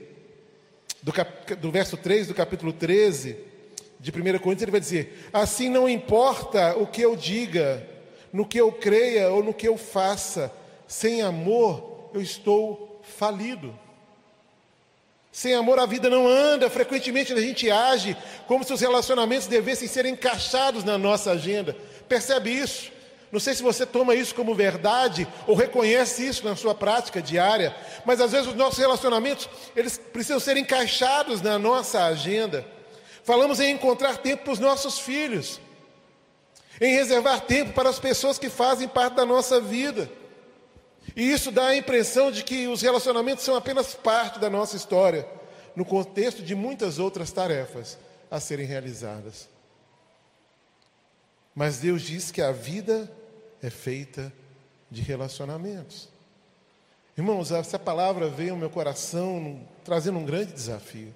do, 1.03 1.12
cap, 1.12 1.55
do 1.57 1.71
verso 1.71 1.99
3 1.99 2.29
do 2.29 2.35
capítulo 2.35 2.73
13, 2.73 3.37
de 4.00 4.11
1 4.11 4.15
Coríntios, 4.38 4.62
ele 4.62 4.71
vai 4.71 4.81
dizer: 4.81 5.29
Assim 5.31 5.69
não 5.69 5.87
importa 5.87 6.75
o 6.75 6.87
que 6.87 7.03
eu 7.03 7.15
diga, 7.15 7.87
no 8.33 8.47
que 8.47 8.59
eu 8.59 8.73
creia 8.73 9.29
ou 9.29 9.45
no 9.45 9.53
que 9.53 9.69
eu 9.69 9.76
faça, 9.76 10.50
sem 10.88 11.21
amor 11.21 12.09
eu 12.15 12.23
estou 12.23 12.99
falido. 13.03 13.85
Sem 15.37 15.52
amor 15.52 15.78
a 15.78 15.85
vida 15.85 16.09
não 16.09 16.26
anda, 16.26 16.71
frequentemente 16.71 17.31
a 17.31 17.38
gente 17.38 17.71
age 17.71 18.16
como 18.47 18.64
se 18.64 18.73
os 18.73 18.81
relacionamentos 18.81 19.47
devessem 19.47 19.87
ser 19.87 20.07
encaixados 20.07 20.83
na 20.83 20.97
nossa 20.97 21.33
agenda. 21.33 21.76
Percebe 22.09 22.50
isso? 22.50 22.90
Não 23.31 23.38
sei 23.38 23.52
se 23.52 23.62
você 23.62 23.85
toma 23.85 24.14
isso 24.14 24.35
como 24.35 24.55
verdade 24.55 25.28
ou 25.47 25.55
reconhece 25.55 26.26
isso 26.26 26.43
na 26.43 26.57
sua 26.57 26.75
prática 26.75 27.21
diária, 27.21 27.76
mas 28.07 28.19
às 28.19 28.33
vezes 28.33 28.47
os 28.47 28.55
nossos 28.55 28.78
relacionamentos, 28.78 29.47
eles 29.76 29.99
precisam 30.11 30.40
ser 30.40 30.57
encaixados 30.57 31.43
na 31.43 31.59
nossa 31.59 32.07
agenda. 32.07 32.64
Falamos 33.23 33.61
em 33.61 33.73
encontrar 33.73 34.16
tempo 34.16 34.45
para 34.45 34.55
os 34.55 34.59
nossos 34.59 34.99
filhos, 34.99 35.61
em 36.81 36.95
reservar 36.95 37.43
tempo 37.43 37.75
para 37.75 37.90
as 37.90 37.99
pessoas 37.99 38.38
que 38.38 38.49
fazem 38.49 38.88
parte 38.88 39.16
da 39.16 39.26
nossa 39.26 39.61
vida. 39.61 40.11
E 41.17 41.33
isso 41.33 41.51
dá 41.51 41.69
a 41.69 41.77
impressão 41.77 42.31
de 42.31 42.45
que 42.45 42.69
os 42.69 42.83
relacionamentos 42.83 43.43
são 43.43 43.57
apenas 43.57 43.95
parte 43.95 44.39
da 44.39 44.51
nossa 44.51 44.77
história, 44.77 45.27
no 45.75 45.83
contexto 45.83 46.43
de 46.43 46.55
muitas 46.55 46.99
outras 46.99 47.33
tarefas 47.33 47.97
a 48.31 48.39
serem 48.39 48.67
realizadas. 48.67 49.49
Mas 51.55 51.79
Deus 51.79 52.03
diz 52.03 52.31
que 52.31 52.43
a 52.43 52.53
vida 52.53 53.11
é 53.63 53.71
feita 53.71 54.31
de 54.91 55.01
relacionamentos. 55.01 56.11
Irmãos, 57.17 57.51
essa 57.51 57.79
palavra 57.79 58.29
veio 58.29 58.53
ao 58.53 58.59
meu 58.59 58.69
coração 58.69 59.67
trazendo 59.83 60.19
um 60.19 60.25
grande 60.25 60.53
desafio. 60.53 61.15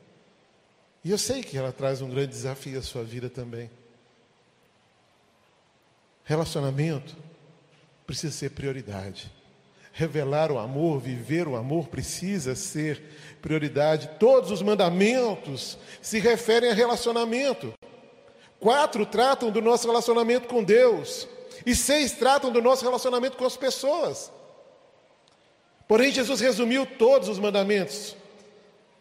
E 1.05 1.11
eu 1.11 1.19
sei 1.19 1.43
que 1.43 1.59
ela 1.59 1.73
traz 1.73 2.01
um 2.01 2.09
grande 2.09 2.29
desafio 2.29 2.79
à 2.79 2.83
sua 2.83 3.05
vida 3.05 3.29
também. 3.29 3.71
Relacionamento 6.25 7.15
precisa 8.07 8.33
ser 8.33 8.51
prioridade. 8.51 9.31
Revelar 9.93 10.53
o 10.53 10.59
amor, 10.59 11.01
viver 11.01 11.49
o 11.49 11.57
amor 11.57 11.89
precisa 11.89 12.55
ser 12.55 13.03
prioridade. 13.43 14.11
Todos 14.19 14.51
os 14.51 14.63
mandamentos 14.63 15.79
se 16.01 16.19
referem 16.19 16.71
a 16.71 16.75
relacionamento. 16.75 17.75
Quatro 18.59 19.05
tratam 19.05 19.51
do 19.51 19.61
nosso 19.61 19.87
relacionamento 19.87 20.47
com 20.47 20.63
Deus, 20.63 21.27
e 21.65 21.75
seis 21.75 22.13
tratam 22.13 22.53
do 22.53 22.61
nosso 22.61 22.85
relacionamento 22.85 23.37
com 23.37 23.45
as 23.45 23.57
pessoas. 23.57 24.31
Porém, 25.89 26.13
Jesus 26.13 26.41
resumiu 26.41 26.87
todos 26.87 27.29
os 27.29 27.39
mandamentos 27.39 28.17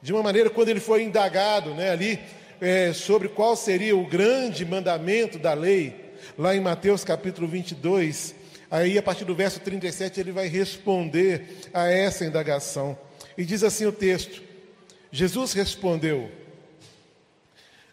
de 0.01 0.13
uma 0.13 0.23
maneira, 0.23 0.49
quando 0.49 0.69
ele 0.69 0.79
foi 0.79 1.03
indagado 1.03 1.71
né, 1.71 1.91
ali 1.91 2.19
é, 2.61 2.93
sobre 2.93 3.27
qual 3.27 3.55
seria 3.55 3.95
o 3.95 4.07
grande 4.07 4.65
mandamento 4.65 5.37
da 5.37 5.53
lei, 5.53 6.13
lá 6.37 6.55
em 6.55 6.61
Mateus 6.61 7.03
capítulo 7.03 7.47
22, 7.47 8.33
aí 8.69 8.97
a 8.97 9.03
partir 9.03 9.25
do 9.25 9.35
verso 9.35 9.59
37 9.59 10.19
ele 10.19 10.31
vai 10.31 10.47
responder 10.47 11.69
a 11.73 11.87
essa 11.87 12.25
indagação. 12.25 12.97
E 13.37 13.43
diz 13.43 13.63
assim 13.63 13.85
o 13.85 13.91
texto: 13.91 14.41
Jesus 15.11 15.53
respondeu: 15.53 16.29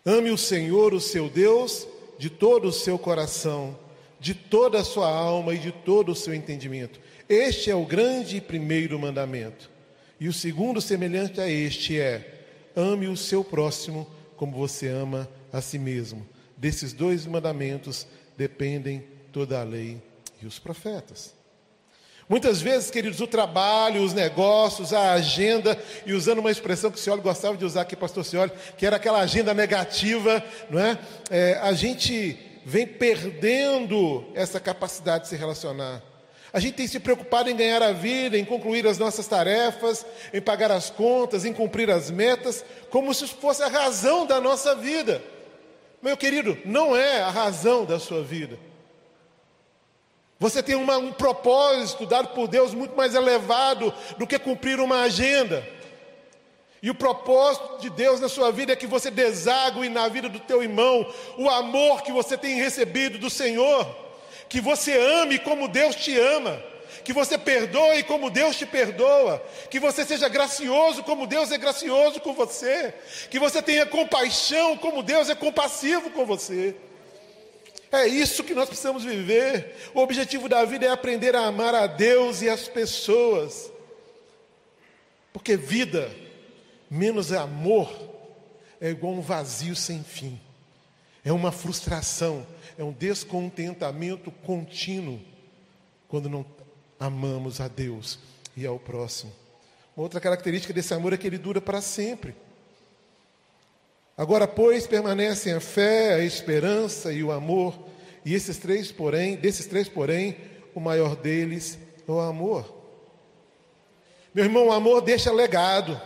Ame 0.05 0.31
o 0.31 0.39
Senhor, 0.39 0.93
o 0.93 1.01
seu 1.01 1.29
Deus, 1.29 1.87
de 2.19 2.29
todo 2.29 2.69
o 2.69 2.73
seu 2.73 2.99
coração, 2.99 3.79
de 4.21 4.35
toda 4.35 4.81
a 4.81 4.85
sua 4.85 5.09
alma 5.09 5.55
e 5.55 5.59
de 5.59 5.73
todo 5.73 6.13
o 6.13 6.17
seu 6.17 6.35
entendimento. 6.35 7.01
Este 7.29 7.71
é 7.71 7.75
o 7.75 7.85
grande 7.85 8.37
e 8.37 8.41
primeiro 8.41 8.99
mandamento. 8.99 9.71
E 10.19 10.29
o 10.29 10.33
segundo, 10.33 10.81
semelhante 10.81 11.41
a 11.41 11.49
este, 11.49 11.99
é: 11.99 12.45
ame 12.75 13.09
o 13.09 13.17
seu 13.17 13.43
próximo 13.43 14.07
como 14.37 14.57
você 14.57 14.89
ama 14.89 15.29
a 15.53 15.61
si 15.61 15.79
mesmo. 15.79 16.27
Desses 16.57 16.93
dois 16.93 17.27
mandamentos 17.27 18.07
dependem 18.37 19.05
toda 19.33 19.61
a 19.61 19.65
lei 19.65 20.01
e 20.43 20.47
os 20.47 20.59
profetas. 20.59 21.35
Muitas 22.29 22.61
vezes, 22.61 22.91
queridos, 22.91 23.21
o 23.21 23.27
trabalho, 23.27 24.03
os 24.03 24.13
negócios, 24.13 24.93
a 24.93 25.13
agenda, 25.13 25.79
e 26.05 26.13
usando 26.13 26.41
uma 26.41 26.51
expressão 26.51 26.91
que 26.91 26.99
o 26.99 27.01
senhor 27.01 27.21
gostava 27.21 27.57
de 27.57 27.65
usar 27.65 27.83
aqui, 27.83 27.95
pastor 27.95 28.25
Cioli, 28.25 28.51
que 28.77 28.85
era 28.85 28.97
aquela 28.97 29.21
agenda 29.21 29.55
negativa, 29.55 30.43
não 30.69 30.81
é? 30.81 30.99
é? 31.31 31.61
A 31.63 31.73
gente 31.73 32.37
vem 32.65 32.85
perdendo 32.85 34.25
essa 34.35 34.59
capacidade 34.59 35.25
de 35.25 35.29
se 35.31 35.37
relacionar. 35.37 36.03
A 36.53 36.59
gente 36.59 36.75
tem 36.75 36.87
se 36.89 36.99
preocupado 36.99 37.49
em 37.49 37.55
ganhar 37.55 37.81
a 37.81 37.93
vida, 37.93 38.37
em 38.37 38.45
concluir 38.45 38.87
as 38.89 38.99
nossas 38.99 39.29
tarefas, 39.29 40.05
em 40.33 40.41
pagar 40.41 40.73
as 40.73 40.91
contas, 40.91 41.45
em 41.45 41.53
cumprir 41.53 41.91
as 41.91 42.11
metas, 42.11 42.65
como 42.91 43.15
se 43.15 43.29
fosse 43.29 43.63
a 43.63 43.69
razão 43.69 44.27
da 44.27 44.41
nossa 44.41 44.75
vida. 44.75 45.23
Meu 46.03 46.17
querido, 46.17 46.59
não 46.65 46.97
é 46.97 47.21
a 47.21 47.31
razão 47.31 47.85
da 47.85 48.01
sua 48.01 48.23
vida. 48.25 48.59
Você 50.39 50.63
tem 50.63 50.75
uma, 50.75 50.99
um 50.99 51.13
propósito 51.13 52.05
dado 52.05 52.29
por 52.29 52.47
Deus 52.47 52.75
muito 52.75 52.97
mais 52.97 53.15
elevado 53.15 53.93
do 54.19 54.27
que 54.27 54.39
cumprir 54.39 54.81
uma 54.81 55.03
agenda. 55.03 55.67
E 56.83 56.91
o 56.91 56.95
propósito 56.95 57.79
de 57.81 57.91
Deus 57.91 58.21
na 58.21 58.29
sua 58.29 58.53
vida 58.53 58.73
é 58.73 58.77
que 58.77 58.87
você 58.87 59.11
desague 59.11 59.89
na 59.89 60.09
vida 60.09 60.29
do 60.29 60.39
teu 60.39 60.63
irmão 60.63 61.11
o 61.39 61.49
amor 61.49 62.03
que 62.03 62.13
você 62.13 62.37
tem 62.37 62.57
recebido 62.57 63.19
do 63.19 63.31
Senhor 63.31 64.07
que 64.49 64.61
você 64.61 64.97
ame 65.23 65.39
como 65.39 65.69
Deus 65.69 65.95
te 65.97 66.19
ama, 66.19 66.63
que 67.05 67.13
você 67.13 67.37
perdoe 67.39 68.03
como 68.05 68.31
Deus 68.31 68.57
te 68.57 68.67
perdoa, 68.67 69.43
que 69.71 69.79
você 69.79 70.05
seja 70.05 70.29
gracioso 70.29 71.03
como 71.03 71.27
Deus 71.27 71.51
é 71.53 71.59
gracioso 71.59 72.21
com 72.21 72.33
você, 72.33 72.95
que 73.31 73.39
você 73.39 73.63
tenha 73.63 73.87
compaixão 73.87 74.77
como 74.77 75.03
Deus 75.03 75.29
é 75.29 75.35
compassivo 75.35 76.11
com 76.11 76.25
você. 76.25 76.75
É 77.97 78.07
isso 78.07 78.45
que 78.45 78.55
nós 78.55 78.69
precisamos 78.69 79.05
viver. 79.05 79.75
O 79.95 80.01
objetivo 80.01 80.49
da 80.49 80.65
vida 80.65 80.87
é 80.87 80.91
aprender 80.91 81.35
a 81.35 81.47
amar 81.47 81.75
a 81.75 81.87
Deus 81.87 82.43
e 82.43 82.49
as 82.49 82.69
pessoas. 82.69 83.71
Porque 85.33 85.57
vida 85.57 86.11
menos 86.91 87.33
amor 87.33 87.91
é 88.81 88.91
igual 88.91 89.15
um 89.15 89.21
vazio 89.21 89.75
sem 89.75 90.03
fim. 90.03 90.41
É 91.25 91.33
uma 91.33 91.51
frustração, 91.51 92.47
é 92.79 92.85
um 92.85 92.93
descontentamento 92.93 94.31
contínuo 94.31 95.21
quando 96.07 96.29
não 96.29 96.47
amamos 96.99 97.61
a 97.61 97.69
Deus 97.69 98.19
e 98.57 98.65
ao 98.65 98.79
próximo. 98.79 99.33
Outra 99.97 100.21
característica 100.21 100.73
desse 100.73 100.95
amor 100.95 101.13
é 101.13 101.17
que 101.17 101.27
ele 101.27 101.39
dura 101.39 101.61
para 101.61 101.81
sempre. 101.81 102.35
Agora, 104.17 104.49
pois, 104.49 104.87
permanecem 104.87 105.53
a 105.53 105.61
fé, 105.61 106.15
a 106.15 106.21
esperança 106.21 107.13
e 107.13 107.23
o 107.23 107.31
amor, 107.31 107.79
e 108.25 108.35
esses 108.35 108.57
três, 108.57 108.91
porém, 108.91 109.37
desses 109.37 109.67
três, 109.67 109.89
porém, 109.89 110.37
o 110.75 110.81
maior 110.81 111.15
deles 111.15 111.79
é 112.09 112.11
o 112.11 112.19
amor. 112.19 112.75
Meu 114.35 114.45
irmão, 114.45 114.69
o 114.69 114.73
amor 114.73 115.03
deixa 115.03 115.31
legado. 115.31 116.01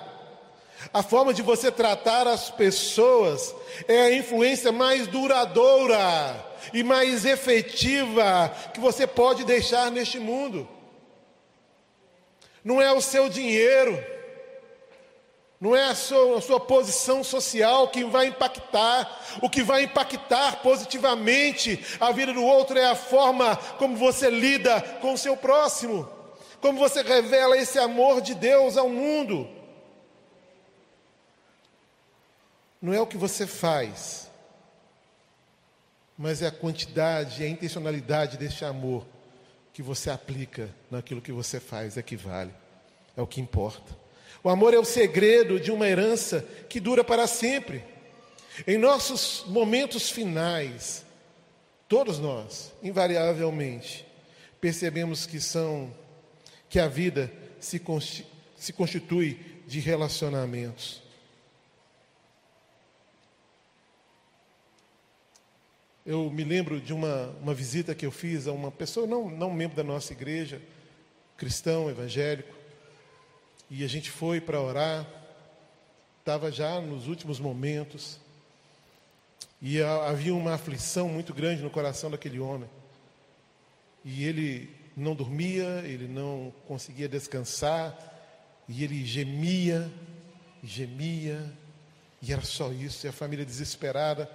A 0.92 1.02
forma 1.02 1.32
de 1.32 1.42
você 1.42 1.70
tratar 1.70 2.26
as 2.26 2.50
pessoas 2.50 3.54
é 3.86 4.02
a 4.02 4.12
influência 4.12 4.72
mais 4.72 5.06
duradoura 5.06 6.46
e 6.72 6.82
mais 6.82 7.24
efetiva 7.24 8.52
que 8.72 8.80
você 8.80 9.06
pode 9.06 9.44
deixar 9.44 9.90
neste 9.90 10.18
mundo. 10.18 10.68
Não 12.64 12.80
é 12.80 12.92
o 12.92 13.00
seu 13.00 13.28
dinheiro, 13.28 14.02
não 15.60 15.76
é 15.76 15.90
a 15.90 15.94
sua, 15.94 16.38
a 16.38 16.40
sua, 16.40 16.58
posição 16.58 17.22
social 17.22 17.88
que 17.88 18.02
vai 18.04 18.28
impactar. 18.28 19.20
O 19.42 19.50
que 19.50 19.62
vai 19.62 19.82
impactar 19.82 20.62
positivamente 20.62 21.84
a 22.00 22.10
vida 22.12 22.32
do 22.32 22.42
outro 22.42 22.78
é 22.78 22.86
a 22.86 22.94
forma 22.94 23.54
como 23.76 23.94
você 23.94 24.30
lida 24.30 24.80
com 25.02 25.12
o 25.12 25.18
seu 25.18 25.36
próximo, 25.36 26.08
como 26.62 26.78
você 26.78 27.02
revela 27.02 27.58
esse 27.58 27.78
amor 27.78 28.22
de 28.22 28.34
Deus 28.34 28.78
ao 28.78 28.88
mundo. 28.88 29.46
Não 32.80 32.94
é 32.94 33.00
o 33.00 33.06
que 33.06 33.18
você 33.18 33.46
faz, 33.46 34.30
mas 36.16 36.40
é 36.40 36.46
a 36.46 36.50
quantidade, 36.52 37.44
a 37.44 37.48
intencionalidade 37.48 38.38
desse 38.38 38.64
amor 38.64 39.06
que 39.74 39.82
você 39.82 40.08
aplica 40.08 40.74
naquilo 40.90 41.20
que 41.20 41.32
você 41.32 41.60
faz 41.60 41.98
é 41.98 42.02
que 42.02 42.16
vale, 42.16 42.54
é 43.14 43.20
o 43.20 43.26
que 43.26 43.42
importa. 43.42 43.99
O 44.42 44.48
amor 44.48 44.72
é 44.72 44.78
o 44.78 44.84
segredo 44.84 45.60
de 45.60 45.70
uma 45.70 45.86
herança 45.86 46.46
que 46.68 46.80
dura 46.80 47.04
para 47.04 47.26
sempre. 47.26 47.84
Em 48.66 48.78
nossos 48.78 49.44
momentos 49.46 50.10
finais, 50.10 51.04
todos 51.88 52.18
nós, 52.18 52.72
invariavelmente, 52.82 54.06
percebemos 54.60 55.26
que 55.26 55.40
são 55.40 55.94
que 56.68 56.78
a 56.78 56.86
vida 56.86 57.32
se, 57.58 57.82
se 58.56 58.72
constitui 58.72 59.38
de 59.66 59.80
relacionamentos. 59.80 61.02
Eu 66.04 66.30
me 66.30 66.44
lembro 66.44 66.80
de 66.80 66.92
uma, 66.92 67.28
uma 67.40 67.54
visita 67.54 67.94
que 67.94 68.06
eu 68.06 68.10
fiz 68.10 68.46
a 68.46 68.52
uma 68.52 68.70
pessoa, 68.70 69.06
não, 69.06 69.28
não 69.28 69.52
membro 69.52 69.76
da 69.76 69.84
nossa 69.84 70.12
igreja, 70.12 70.60
cristão, 71.36 71.90
evangélico, 71.90 72.59
e 73.70 73.84
a 73.84 73.88
gente 73.88 74.10
foi 74.10 74.40
para 74.40 74.60
orar, 74.60 75.06
estava 76.18 76.50
já 76.50 76.80
nos 76.80 77.06
últimos 77.06 77.38
momentos, 77.38 78.18
e 79.62 79.80
havia 79.80 80.34
uma 80.34 80.54
aflição 80.54 81.08
muito 81.08 81.32
grande 81.32 81.62
no 81.62 81.70
coração 81.70 82.10
daquele 82.10 82.40
homem. 82.40 82.68
E 84.04 84.24
ele 84.24 84.74
não 84.96 85.14
dormia, 85.14 85.82
ele 85.84 86.08
não 86.08 86.52
conseguia 86.66 87.08
descansar, 87.08 87.96
e 88.68 88.82
ele 88.82 89.04
gemia, 89.04 89.90
gemia, 90.64 91.52
e 92.20 92.32
era 92.32 92.42
só 92.42 92.72
isso, 92.72 93.06
e 93.06 93.08
a 93.08 93.12
família 93.12 93.44
desesperada. 93.44 94.30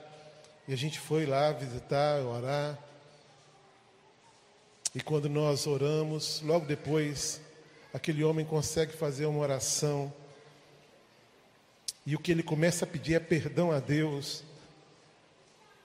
E 0.68 0.74
a 0.74 0.78
gente 0.78 1.00
foi 1.00 1.26
lá 1.26 1.52
visitar, 1.52 2.22
orar. 2.22 2.78
E 4.94 5.02
quando 5.02 5.28
nós 5.28 5.68
oramos, 5.68 6.42
logo 6.42 6.66
depois, 6.66 7.42
aquele 7.96 8.26
homem 8.26 8.46
consegue 8.46 8.92
fazer 8.92 9.26
uma 9.26 9.40
oração. 9.40 10.14
E 12.06 12.14
o 12.14 12.20
que 12.20 12.30
ele 12.30 12.44
começa 12.44 12.84
a 12.84 12.88
pedir 12.88 13.14
é 13.14 13.20
perdão 13.22 13.72
a 13.72 13.80
Deus 13.80 14.44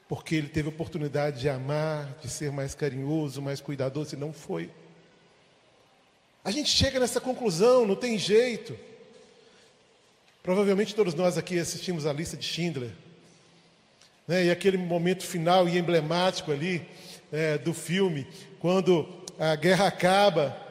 porque 0.08 0.34
ele 0.34 0.48
teve 0.48 0.68
oportunidade 0.68 1.40
de 1.40 1.48
amar, 1.48 2.18
de 2.20 2.28
ser 2.28 2.50
mais 2.50 2.74
carinhoso, 2.74 3.40
mais 3.40 3.60
cuidadoso, 3.60 4.16
e 4.16 4.18
não 4.18 4.32
foi. 4.32 4.68
A 6.42 6.50
gente 6.50 6.68
chega 6.68 6.98
nessa 6.98 7.20
conclusão, 7.20 7.86
não 7.86 7.94
tem 7.94 8.18
jeito. 8.18 8.76
Provavelmente 10.42 10.96
todos 10.96 11.14
nós 11.14 11.38
aqui 11.38 11.60
assistimos 11.60 12.06
a 12.06 12.12
lista 12.12 12.36
de 12.36 12.44
Schindler. 12.44 12.90
Né? 14.26 14.46
E 14.46 14.50
aquele 14.50 14.78
momento 14.78 15.24
final 15.24 15.68
e 15.68 15.78
emblemático 15.78 16.50
ali 16.50 16.84
é, 17.30 17.56
do 17.56 17.72
filme, 17.72 18.26
quando 18.58 19.08
a 19.38 19.54
guerra 19.54 19.86
acaba, 19.86 20.69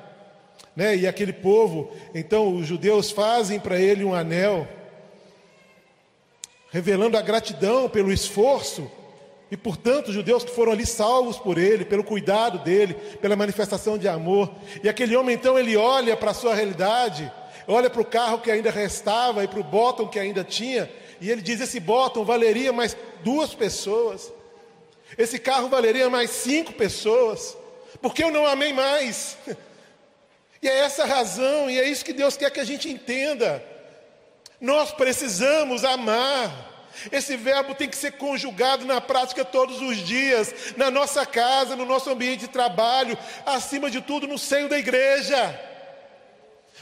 né? 0.79 0.95
e 0.95 1.05
aquele 1.05 1.33
povo, 1.33 1.91
então 2.15 2.55
os 2.55 2.65
judeus 2.65 3.11
fazem 3.11 3.59
para 3.59 3.77
ele 3.77 4.05
um 4.05 4.13
anel, 4.13 4.65
revelando 6.71 7.17
a 7.17 7.21
gratidão 7.21 7.89
pelo 7.89 8.13
esforço 8.13 8.89
e, 9.51 9.57
portanto, 9.57 10.07
os 10.07 10.13
judeus 10.13 10.45
que 10.45 10.51
foram 10.51 10.71
ali 10.71 10.85
salvos 10.85 11.37
por 11.37 11.57
ele, 11.57 11.83
pelo 11.83 12.01
cuidado 12.01 12.59
dele, 12.59 12.93
pela 12.93 13.35
manifestação 13.35 13.97
de 13.97 14.07
amor. 14.07 14.49
E 14.81 14.87
aquele 14.87 15.17
homem, 15.17 15.35
então, 15.35 15.59
ele 15.59 15.75
olha 15.75 16.15
para 16.15 16.31
a 16.31 16.33
sua 16.33 16.55
realidade, 16.55 17.29
olha 17.67 17.89
para 17.89 18.01
o 18.01 18.05
carro 18.05 18.39
que 18.39 18.49
ainda 18.49 18.71
restava 18.71 19.43
e 19.43 19.49
para 19.49 19.59
o 19.59 19.63
bottom 19.63 20.07
que 20.07 20.17
ainda 20.17 20.45
tinha, 20.45 20.89
e 21.19 21.29
ele 21.29 21.41
diz: 21.41 21.59
Esse 21.59 21.81
bottom 21.81 22.23
valeria 22.23 22.71
mais 22.71 22.95
duas 23.21 23.53
pessoas, 23.53 24.31
esse 25.17 25.37
carro 25.39 25.67
valeria 25.67 26.09
mais 26.09 26.29
cinco 26.29 26.71
pessoas, 26.71 27.57
porque 28.01 28.23
eu 28.23 28.31
não 28.31 28.47
amei 28.47 28.71
mais. 28.71 29.35
E 30.61 30.67
é 30.67 30.79
essa 30.79 31.05
razão, 31.05 31.69
e 31.69 31.79
é 31.79 31.87
isso 31.87 32.03
que 32.03 32.13
Deus 32.13 32.35
quer 32.35 32.51
que 32.51 32.59
a 32.59 32.65
gente 32.65 32.89
entenda. 32.89 33.63
Nós 34.59 34.91
precisamos 34.91 35.85
amar. 35.85 36.67
Esse 37.11 37.37
verbo 37.37 37.73
tem 37.73 37.87
que 37.87 37.95
ser 37.95 38.13
conjugado 38.13 38.85
na 38.85 38.99
prática 38.99 39.45
todos 39.45 39.81
os 39.81 39.97
dias, 39.97 40.53
na 40.75 40.91
nossa 40.91 41.25
casa, 41.25 41.75
no 41.75 41.85
nosso 41.85 42.09
ambiente 42.09 42.41
de 42.41 42.47
trabalho, 42.49 43.17
acima 43.45 43.89
de 43.89 44.01
tudo 44.01 44.27
no 44.27 44.37
seio 44.37 44.67
da 44.67 44.77
igreja, 44.77 45.57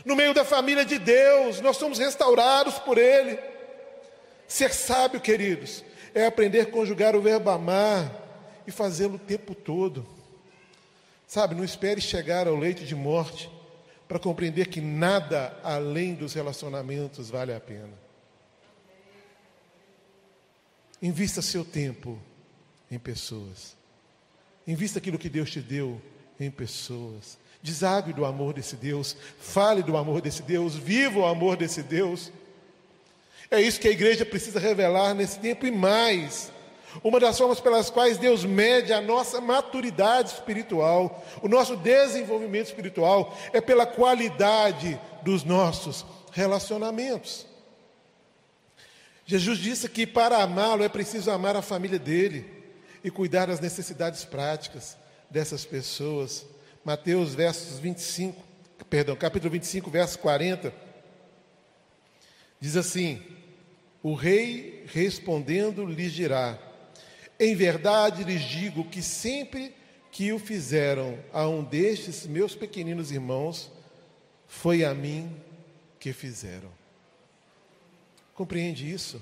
no 0.04 0.16
meio 0.16 0.34
da 0.34 0.44
família 0.44 0.84
de 0.84 0.98
Deus, 0.98 1.62
nós 1.62 1.78
somos 1.78 2.00
restaurados 2.00 2.80
por 2.80 2.98
Ele. 2.98 3.38
Ser 4.48 4.74
sábio, 4.74 5.20
queridos, 5.20 5.84
é 6.16 6.26
aprender 6.26 6.62
a 6.62 6.66
conjugar 6.66 7.16
o 7.16 7.22
verbo 7.22 7.52
amar 7.52 8.10
e 8.66 8.72
fazê-lo 8.72 9.16
o 9.16 9.20
tempo 9.20 9.54
todo. 9.54 10.08
Sabe, 11.28 11.54
não 11.54 11.64
espere 11.64 12.02
chegar 12.02 12.48
ao 12.48 12.56
leito 12.56 12.84
de 12.86 12.96
morte 12.96 13.52
para 14.08 14.20
compreender 14.20 14.68
que 14.68 14.80
nada 14.80 15.60
além 15.64 16.16
dos 16.16 16.34
relacionamentos 16.34 17.30
vale 17.30 17.54
a 17.54 17.60
pena. 17.60 17.94
Invista 21.02 21.42
seu 21.42 21.64
tempo 21.64 22.18
em 22.90 22.98
pessoas. 22.98 23.76
Invista 24.66 25.00
aquilo 25.00 25.20
que 25.20 25.30
Deus 25.30 25.52
te 25.52 25.60
deu 25.60 26.02
em 26.40 26.50
pessoas. 26.50 27.38
Desague 27.62 28.14
do 28.14 28.26
amor 28.26 28.54
desse 28.54 28.76
Deus. 28.76 29.16
Fale 29.40 29.84
do 29.84 29.98
amor 29.98 30.22
desse 30.22 30.42
Deus. 30.42 30.76
Viva 30.76 31.20
o 31.20 31.26
amor 31.26 31.58
desse 31.58 31.84
Deus. 31.84 32.32
É 33.50 33.62
isso 33.62 33.80
que 33.80 33.88
a 33.88 33.92
igreja 33.92 34.26
precisa 34.26 34.60
revelar 34.60 35.14
nesse 35.14 35.40
tempo 35.40 35.66
e 35.66 35.72
mais. 35.72 36.52
Uma 37.04 37.20
das 37.20 37.38
formas 37.38 37.60
pelas 37.60 37.90
quais 37.90 38.18
Deus 38.18 38.44
mede 38.44 38.94
a 38.94 39.02
nossa 39.02 39.40
maturidade 39.40 40.30
espiritual, 40.30 41.24
o 41.42 41.48
nosso 41.48 41.76
desenvolvimento 41.76 42.68
espiritual, 42.68 43.38
é 43.54 43.62
pela 43.62 43.86
qualidade 43.86 45.00
dos 45.22 45.44
nossos 45.44 46.06
relacionamentos. 46.32 47.46
Jesus 49.26 49.58
disse 49.58 49.90
que 49.90 50.08
para 50.08 50.42
amá-lo 50.42 50.84
é 50.84 50.90
preciso 50.90 51.30
amar 51.30 51.56
a 51.56 51.62
família 51.62 52.00
dele 52.00 52.46
e 53.04 53.12
cuidar 53.12 53.48
das 53.48 53.60
necessidades 53.60 54.24
práticas 54.24 54.98
dessas 55.30 55.66
pessoas. 55.66 56.46
Mateus 56.84 57.36
versos 57.36 57.80
25, 57.80 58.42
perdão, 58.90 59.16
capítulo 59.16 59.52
25, 59.52 59.92
verso 59.92 60.18
40. 60.20 60.74
Diz 62.60 62.78
assim: 62.78 63.22
O 64.02 64.14
rei 64.14 64.86
respondendo 64.88 65.86
lhes 65.86 66.14
dirá: 66.14 66.58
Em 67.40 67.56
verdade 67.56 68.24
lhes 68.24 68.42
digo 68.42 68.84
que 68.86 69.02
sempre 69.02 69.76
que 70.12 70.32
o 70.34 70.40
fizeram 70.40 71.20
a 71.32 71.48
um 71.48 71.64
destes 71.64 72.26
meus 72.26 72.56
pequeninos 72.56 73.12
irmãos, 73.12 73.72
foi 74.48 74.84
a 74.84 74.94
mim 74.94 75.36
que 76.00 76.14
fizeram. 76.14 76.70
Compreende 78.34 78.92
isso? 78.92 79.22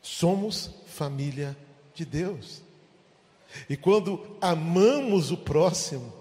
Somos 0.00 0.70
família 0.86 1.56
de 1.94 2.04
Deus. 2.04 2.62
E 3.68 3.76
quando 3.76 4.36
amamos 4.40 5.30
o 5.30 5.36
próximo, 5.36 6.12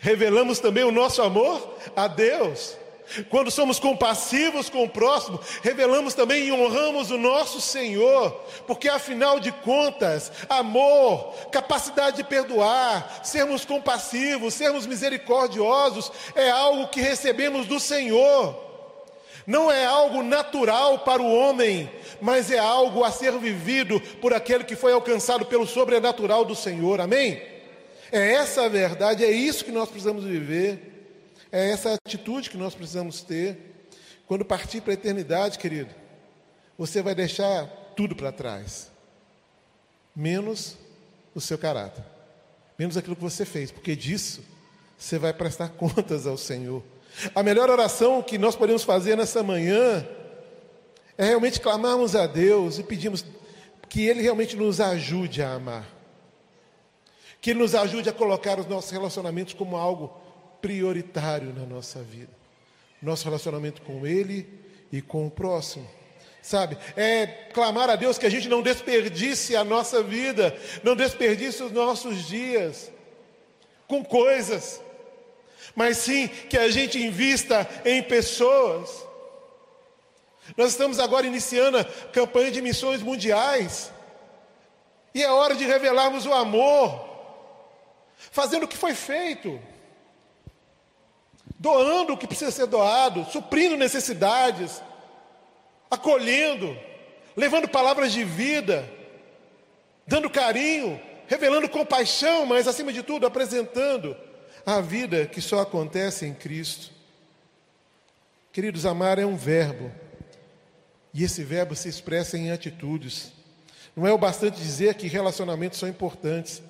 revelamos 0.00 0.58
também 0.58 0.84
o 0.84 0.92
nosso 0.92 1.22
amor 1.22 1.76
a 1.94 2.08
Deus. 2.08 2.76
Quando 3.28 3.50
somos 3.50 3.80
compassivos 3.80 4.68
com 4.68 4.84
o 4.84 4.88
próximo, 4.88 5.40
revelamos 5.62 6.14
também 6.14 6.44
e 6.44 6.52
honramos 6.52 7.10
o 7.10 7.18
nosso 7.18 7.60
Senhor, 7.60 8.30
porque 8.66 8.88
afinal 8.88 9.40
de 9.40 9.50
contas, 9.50 10.30
amor, 10.48 11.34
capacidade 11.50 12.18
de 12.18 12.24
perdoar, 12.24 13.20
sermos 13.24 13.64
compassivos, 13.64 14.54
sermos 14.54 14.86
misericordiosos, 14.86 16.12
é 16.34 16.50
algo 16.50 16.88
que 16.88 17.00
recebemos 17.00 17.66
do 17.66 17.80
Senhor. 17.80 18.68
Não 19.46 19.70
é 19.70 19.84
algo 19.84 20.22
natural 20.22 21.00
para 21.00 21.20
o 21.20 21.34
homem, 21.34 21.90
mas 22.20 22.50
é 22.50 22.58
algo 22.58 23.02
a 23.02 23.10
ser 23.10 23.32
vivido 23.32 24.00
por 24.20 24.32
aquele 24.32 24.62
que 24.62 24.76
foi 24.76 24.92
alcançado 24.92 25.44
pelo 25.46 25.66
sobrenatural 25.66 26.44
do 26.44 26.54
Senhor, 26.54 27.00
amém? 27.00 27.42
É 28.12 28.34
essa 28.34 28.66
a 28.66 28.68
verdade, 28.68 29.24
é 29.24 29.30
isso 29.30 29.64
que 29.64 29.72
nós 29.72 29.88
precisamos 29.88 30.24
viver, 30.24 30.99
é 31.52 31.70
essa 31.70 31.94
atitude 31.94 32.50
que 32.50 32.56
nós 32.56 32.74
precisamos 32.74 33.22
ter. 33.22 33.88
Quando 34.26 34.44
partir 34.44 34.80
para 34.80 34.92
a 34.92 34.94
eternidade, 34.94 35.58
querido, 35.58 35.92
você 36.78 37.02
vai 37.02 37.14
deixar 37.14 37.66
tudo 37.96 38.14
para 38.14 38.32
trás, 38.32 38.90
menos 40.14 40.76
o 41.34 41.40
seu 41.40 41.58
caráter, 41.58 42.04
menos 42.78 42.96
aquilo 42.96 43.16
que 43.16 43.22
você 43.22 43.44
fez, 43.44 43.70
porque 43.70 43.96
disso 43.96 44.42
você 44.96 45.18
vai 45.18 45.32
prestar 45.32 45.70
contas 45.76 46.26
ao 46.26 46.38
Senhor. 46.38 46.82
A 47.34 47.42
melhor 47.42 47.68
oração 47.68 48.22
que 48.22 48.38
nós 48.38 48.54
podemos 48.54 48.84
fazer 48.84 49.16
nessa 49.16 49.42
manhã 49.42 50.06
é 51.18 51.24
realmente 51.24 51.60
clamarmos 51.60 52.14
a 52.14 52.26
Deus 52.26 52.78
e 52.78 52.84
pedirmos 52.84 53.24
que 53.88 54.06
Ele 54.06 54.22
realmente 54.22 54.56
nos 54.56 54.80
ajude 54.80 55.42
a 55.42 55.54
amar. 55.54 55.86
Que 57.40 57.50
Ele 57.50 57.58
nos 57.58 57.74
ajude 57.74 58.08
a 58.08 58.12
colocar 58.12 58.58
os 58.60 58.66
nossos 58.66 58.90
relacionamentos 58.90 59.52
como 59.54 59.76
algo 59.76 60.14
prioritário 60.60 61.52
na 61.52 61.64
nossa 61.64 62.02
vida. 62.02 62.32
Nosso 63.02 63.24
relacionamento 63.24 63.82
com 63.82 64.06
Ele 64.06 64.46
e 64.92 65.00
com 65.00 65.26
o 65.26 65.30
próximo. 65.30 65.88
Sabe? 66.42 66.76
É 66.96 67.26
clamar 67.52 67.90
a 67.90 67.96
Deus 67.96 68.18
que 68.18 68.26
a 68.26 68.30
gente 68.30 68.48
não 68.48 68.62
desperdice 68.62 69.54
a 69.56 69.64
nossa 69.64 70.02
vida, 70.02 70.56
não 70.82 70.96
desperdice 70.96 71.62
os 71.62 71.72
nossos 71.72 72.26
dias 72.26 72.90
com 73.86 74.04
coisas 74.04 74.80
mas 75.74 75.98
sim 75.98 76.28
que 76.28 76.58
a 76.58 76.70
gente 76.70 76.98
invista 76.98 77.68
em 77.84 78.02
pessoas. 78.02 79.06
Nós 80.56 80.72
estamos 80.72 80.98
agora 80.98 81.26
iniciando 81.26 81.78
a 81.78 81.84
campanha 81.84 82.50
de 82.50 82.60
missões 82.60 83.02
mundiais. 83.02 83.92
E 85.14 85.22
é 85.22 85.30
hora 85.30 85.54
de 85.54 85.64
revelarmos 85.64 86.26
o 86.26 86.32
amor, 86.32 87.08
fazendo 88.30 88.64
o 88.64 88.68
que 88.68 88.76
foi 88.76 88.94
feito, 88.94 89.60
doando 91.60 92.14
o 92.14 92.16
que 92.16 92.26
precisa 92.26 92.50
ser 92.50 92.66
doado, 92.66 93.26
suprindo 93.26 93.76
necessidades, 93.76 94.82
acolhendo, 95.90 96.74
levando 97.36 97.68
palavras 97.68 98.10
de 98.12 98.24
vida, 98.24 98.88
dando 100.06 100.30
carinho, 100.30 100.98
revelando 101.26 101.68
compaixão, 101.68 102.46
mas 102.46 102.66
acima 102.66 102.90
de 102.94 103.02
tudo 103.02 103.26
apresentando 103.26 104.16
a 104.64 104.80
vida 104.80 105.26
que 105.26 105.42
só 105.42 105.60
acontece 105.60 106.24
em 106.24 106.32
Cristo. 106.32 106.90
Queridos, 108.54 108.86
amar 108.86 109.18
é 109.18 109.26
um 109.26 109.36
verbo, 109.36 109.92
e 111.12 111.22
esse 111.22 111.44
verbo 111.44 111.76
se 111.76 111.90
expressa 111.90 112.38
em 112.38 112.50
atitudes. 112.50 113.32
Não 113.94 114.06
é 114.06 114.12
o 114.12 114.18
bastante 114.18 114.56
dizer 114.56 114.94
que 114.94 115.08
relacionamentos 115.08 115.78
são 115.78 115.90
importantes, 115.90 116.62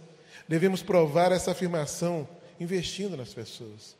devemos 0.48 0.82
provar 0.82 1.30
essa 1.30 1.52
afirmação 1.52 2.28
investindo 2.58 3.16
nas 3.16 3.32
pessoas. 3.32 3.99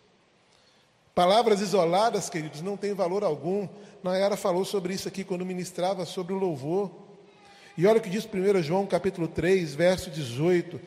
Palavras 1.15 1.61
isoladas, 1.61 2.31
queridos, 2.31 2.63
não 2.63 2.77
têm 2.77 2.95
valor 2.95 3.25
algum. 3.25 3.69
Nayara 4.03 4.37
falou 4.37 4.65
sobre 4.65 4.95
isso 4.95 5.09
aqui 5.09 5.25
quando 5.25 5.45
ministrava 5.45 6.05
sobre 6.05 6.33
o 6.33 6.39
louvor. 6.39 6.91
E 7.77 7.87
olha 7.87 7.99
o 7.99 8.01
que 8.03 8.11
diz 8.11 8.27
1 8.27 8.63
João 8.63 8.87
capítulo 8.87 9.27
3, 9.27 9.75
verso 9.75 10.11
18. 10.11 10.81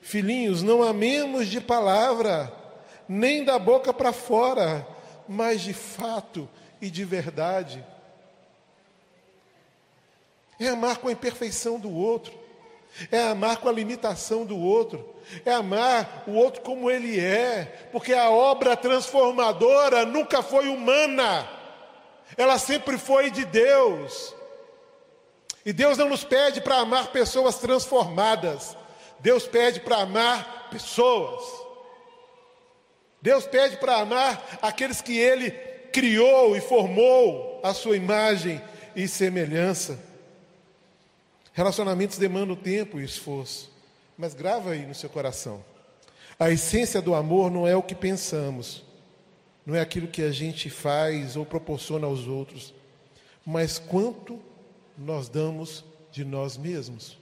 Filhinhos, 0.00 0.62
não 0.62 0.82
amemos 0.82 1.46
de 1.46 1.60
palavra, 1.60 2.52
nem 3.08 3.44
da 3.44 3.58
boca 3.58 3.92
para 3.92 4.12
fora, 4.12 4.86
mas 5.28 5.60
de 5.60 5.72
fato 5.72 6.48
e 6.80 6.90
de 6.90 7.04
verdade. 7.04 7.84
É 10.58 10.68
amar 10.68 10.98
com 10.98 11.08
a 11.08 11.12
imperfeição 11.12 11.78
do 11.78 11.92
outro, 11.92 12.32
é 13.10 13.20
amar 13.20 13.58
com 13.58 13.68
a 13.68 13.72
limitação 13.72 14.44
do 14.44 14.58
outro, 14.58 15.14
é 15.44 15.52
amar 15.52 16.24
o 16.26 16.32
outro 16.32 16.62
como 16.62 16.90
ele 16.90 17.18
é, 17.18 17.88
porque 17.92 18.12
a 18.12 18.30
obra 18.30 18.76
transformadora 18.76 20.04
nunca 20.04 20.42
foi 20.42 20.68
humana, 20.68 21.48
ela 22.36 22.58
sempre 22.58 22.98
foi 22.98 23.30
de 23.30 23.44
Deus. 23.44 24.34
E 25.64 25.72
Deus 25.72 25.98
não 25.98 26.08
nos 26.08 26.24
pede 26.24 26.60
para 26.60 26.76
amar 26.76 27.08
pessoas 27.08 27.58
transformadas, 27.58 28.76
Deus 29.20 29.46
pede 29.46 29.80
para 29.80 29.98
amar 29.98 30.68
pessoas. 30.70 31.44
Deus 33.20 33.46
pede 33.46 33.76
para 33.76 33.96
amar 33.96 34.58
aqueles 34.62 35.02
que 35.02 35.18
Ele 35.18 35.50
criou 35.92 36.56
e 36.56 36.60
formou 36.60 37.60
a 37.62 37.74
sua 37.74 37.96
imagem 37.96 38.62
e 38.94 39.08
semelhança. 39.08 40.07
Relacionamentos 41.58 42.18
demandam 42.18 42.54
tempo 42.54 43.00
e 43.00 43.04
esforço, 43.04 43.68
mas 44.16 44.32
grava 44.32 44.70
aí 44.70 44.86
no 44.86 44.94
seu 44.94 45.10
coração. 45.10 45.64
A 46.38 46.52
essência 46.52 47.02
do 47.02 47.16
amor 47.16 47.50
não 47.50 47.66
é 47.66 47.74
o 47.74 47.82
que 47.82 47.96
pensamos, 47.96 48.84
não 49.66 49.74
é 49.74 49.80
aquilo 49.80 50.06
que 50.06 50.22
a 50.22 50.30
gente 50.30 50.70
faz 50.70 51.34
ou 51.34 51.44
proporciona 51.44 52.06
aos 52.06 52.28
outros, 52.28 52.72
mas 53.44 53.76
quanto 53.76 54.38
nós 54.96 55.28
damos 55.28 55.84
de 56.12 56.24
nós 56.24 56.56
mesmos. 56.56 57.18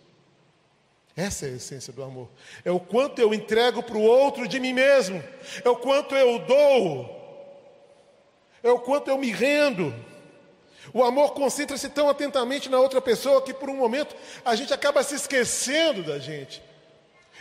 Essa 1.16 1.46
é 1.46 1.53
a 1.53 1.57
essência 1.57 1.90
do 1.90 2.03
amor. 2.03 2.29
É 2.62 2.70
o 2.70 2.79
quanto 2.79 3.18
eu 3.18 3.33
entrego 3.33 3.83
para 3.83 3.96
o 3.96 4.03
outro 4.03 4.46
de 4.46 4.61
mim 4.61 4.75
mesmo. 4.75 5.25
É 5.64 5.68
o 5.70 5.77
quanto 5.77 6.14
eu 6.14 6.40
dou. 6.40 7.09
É 8.62 8.70
o 8.70 8.81
quanto 8.81 9.09
eu 9.09 9.16
me 9.16 9.33
rendo. 9.33 9.94
O 10.92 11.03
amor 11.03 11.33
concentra-se 11.33 11.88
tão 11.88 12.09
atentamente 12.09 12.68
na 12.68 12.79
outra 12.79 13.01
pessoa 13.01 13.42
que 13.42 13.53
por 13.53 13.68
um 13.68 13.77
momento 13.77 14.14
a 14.44 14.55
gente 14.55 14.72
acaba 14.72 15.03
se 15.03 15.14
esquecendo 15.14 16.03
da 16.03 16.18
gente. 16.18 16.62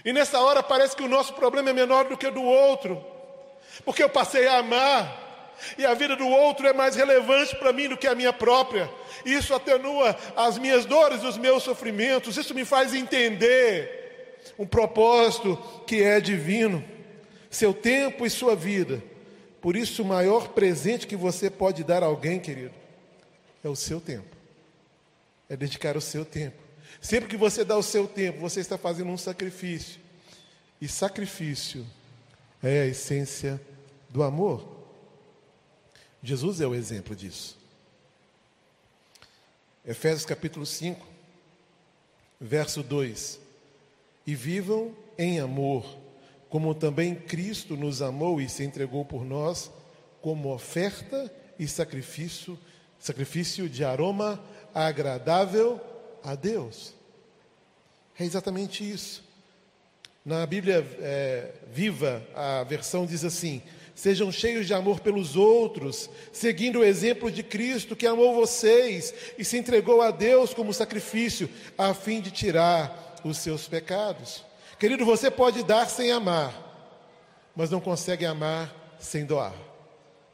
E 0.03 0.13
nessa 0.13 0.39
hora 0.39 0.61
parece 0.61 0.95
que 0.95 1.03
o 1.03 1.07
nosso 1.07 1.33
problema 1.33 1.69
é 1.69 1.73
menor 1.73 2.05
do 2.05 2.17
que 2.17 2.27
o 2.27 2.31
do 2.31 2.43
outro. 2.43 3.03
Porque 3.83 4.03
eu 4.03 4.09
passei 4.09 4.47
a 4.47 4.57
amar 4.59 5.25
e 5.77 5.85
a 5.85 5.93
vida 5.93 6.15
do 6.15 6.27
outro 6.27 6.67
é 6.67 6.73
mais 6.73 6.95
relevante 6.95 7.55
para 7.55 7.73
mim 7.73 7.87
do 7.87 7.97
que 7.97 8.07
a 8.07 8.15
minha 8.15 8.33
própria. 8.33 8.89
Isso 9.25 9.53
atenua 9.53 10.15
as 10.35 10.57
minhas 10.57 10.85
dores, 10.85 11.23
os 11.23 11.37
meus 11.37 11.63
sofrimentos. 11.63 12.37
Isso 12.37 12.53
me 12.53 12.65
faz 12.65 12.93
entender 12.93 14.39
um 14.57 14.65
propósito 14.65 15.57
que 15.87 16.03
é 16.03 16.19
divino, 16.19 16.83
seu 17.49 17.73
tempo 17.73 18.25
e 18.25 18.29
sua 18.29 18.55
vida. 18.55 19.01
Por 19.61 19.75
isso, 19.75 20.03
o 20.03 20.05
maior 20.05 20.49
presente 20.49 21.07
que 21.07 21.15
você 21.15 21.49
pode 21.49 21.83
dar 21.83 22.03
a 22.03 22.05
alguém, 22.05 22.39
querido, 22.39 22.73
é 23.65 23.69
o 23.69 23.75
seu 23.75 23.99
tempo. 23.99 24.35
É 25.49 25.57
dedicar 25.57 25.97
o 25.97 26.01
seu 26.01 26.23
tempo. 26.23 26.57
Sempre 27.01 27.29
que 27.29 27.37
você 27.37 27.63
dá 27.63 27.75
o 27.75 27.83
seu 27.83 28.07
tempo, 28.07 28.39
você 28.39 28.59
está 28.59 28.77
fazendo 28.77 29.09
um 29.09 29.17
sacrifício. 29.17 29.99
E 30.79 30.87
sacrifício 30.87 31.85
é 32.61 32.81
a 32.81 32.85
essência 32.85 33.59
do 34.09 34.23
amor. 34.23 34.67
Jesus 36.21 36.61
é 36.61 36.67
o 36.67 36.75
exemplo 36.75 37.15
disso. 37.15 37.57
Efésios 39.85 40.25
capítulo 40.25 40.65
5, 40.65 41.05
verso 42.39 42.81
2: 42.81 43.39
E 44.25 44.33
vivam 44.33 44.95
em 45.17 45.39
amor, 45.39 45.85
como 46.49 46.73
também 46.73 47.15
Cristo 47.15 47.77
nos 47.77 48.01
amou 48.01 48.41
e 48.41 48.49
se 48.49 48.63
entregou 48.63 49.05
por 49.05 49.23
nós, 49.23 49.71
como 50.21 50.53
oferta 50.53 51.31
e 51.59 51.67
sacrifício, 51.67 52.57
sacrifício 53.05 53.69
de 53.69 53.83
aroma 53.83 54.43
agradável 54.73 55.79
a 56.23 56.33
Deus. 56.33 56.91
É 58.19 58.23
exatamente 58.23 58.89
isso. 58.89 59.23
Na 60.25 60.43
Bíblia 60.43 60.83
é, 60.99 61.51
Viva, 61.71 62.25
a 62.33 62.63
versão 62.63 63.05
diz 63.05 63.23
assim: 63.23 63.61
Sejam 63.93 64.31
cheios 64.31 64.65
de 64.65 64.73
amor 64.73 65.01
pelos 65.01 65.35
outros, 65.35 66.09
seguindo 66.33 66.79
o 66.79 66.83
exemplo 66.83 67.29
de 67.29 67.43
Cristo 67.43 67.95
que 67.95 68.07
amou 68.07 68.33
vocês 68.33 69.13
e 69.37 69.45
se 69.45 69.55
entregou 69.55 70.01
a 70.01 70.09
Deus 70.09 70.51
como 70.51 70.73
sacrifício, 70.73 71.47
a 71.77 71.93
fim 71.93 72.19
de 72.19 72.31
tirar 72.31 73.21
os 73.23 73.37
seus 73.37 73.67
pecados. 73.67 74.43
Querido, 74.79 75.05
você 75.05 75.29
pode 75.29 75.63
dar 75.63 75.87
sem 75.87 76.11
amar, 76.11 77.53
mas 77.55 77.69
não 77.69 77.79
consegue 77.79 78.25
amar 78.25 78.97
sem 78.99 79.25
doar, 79.25 79.53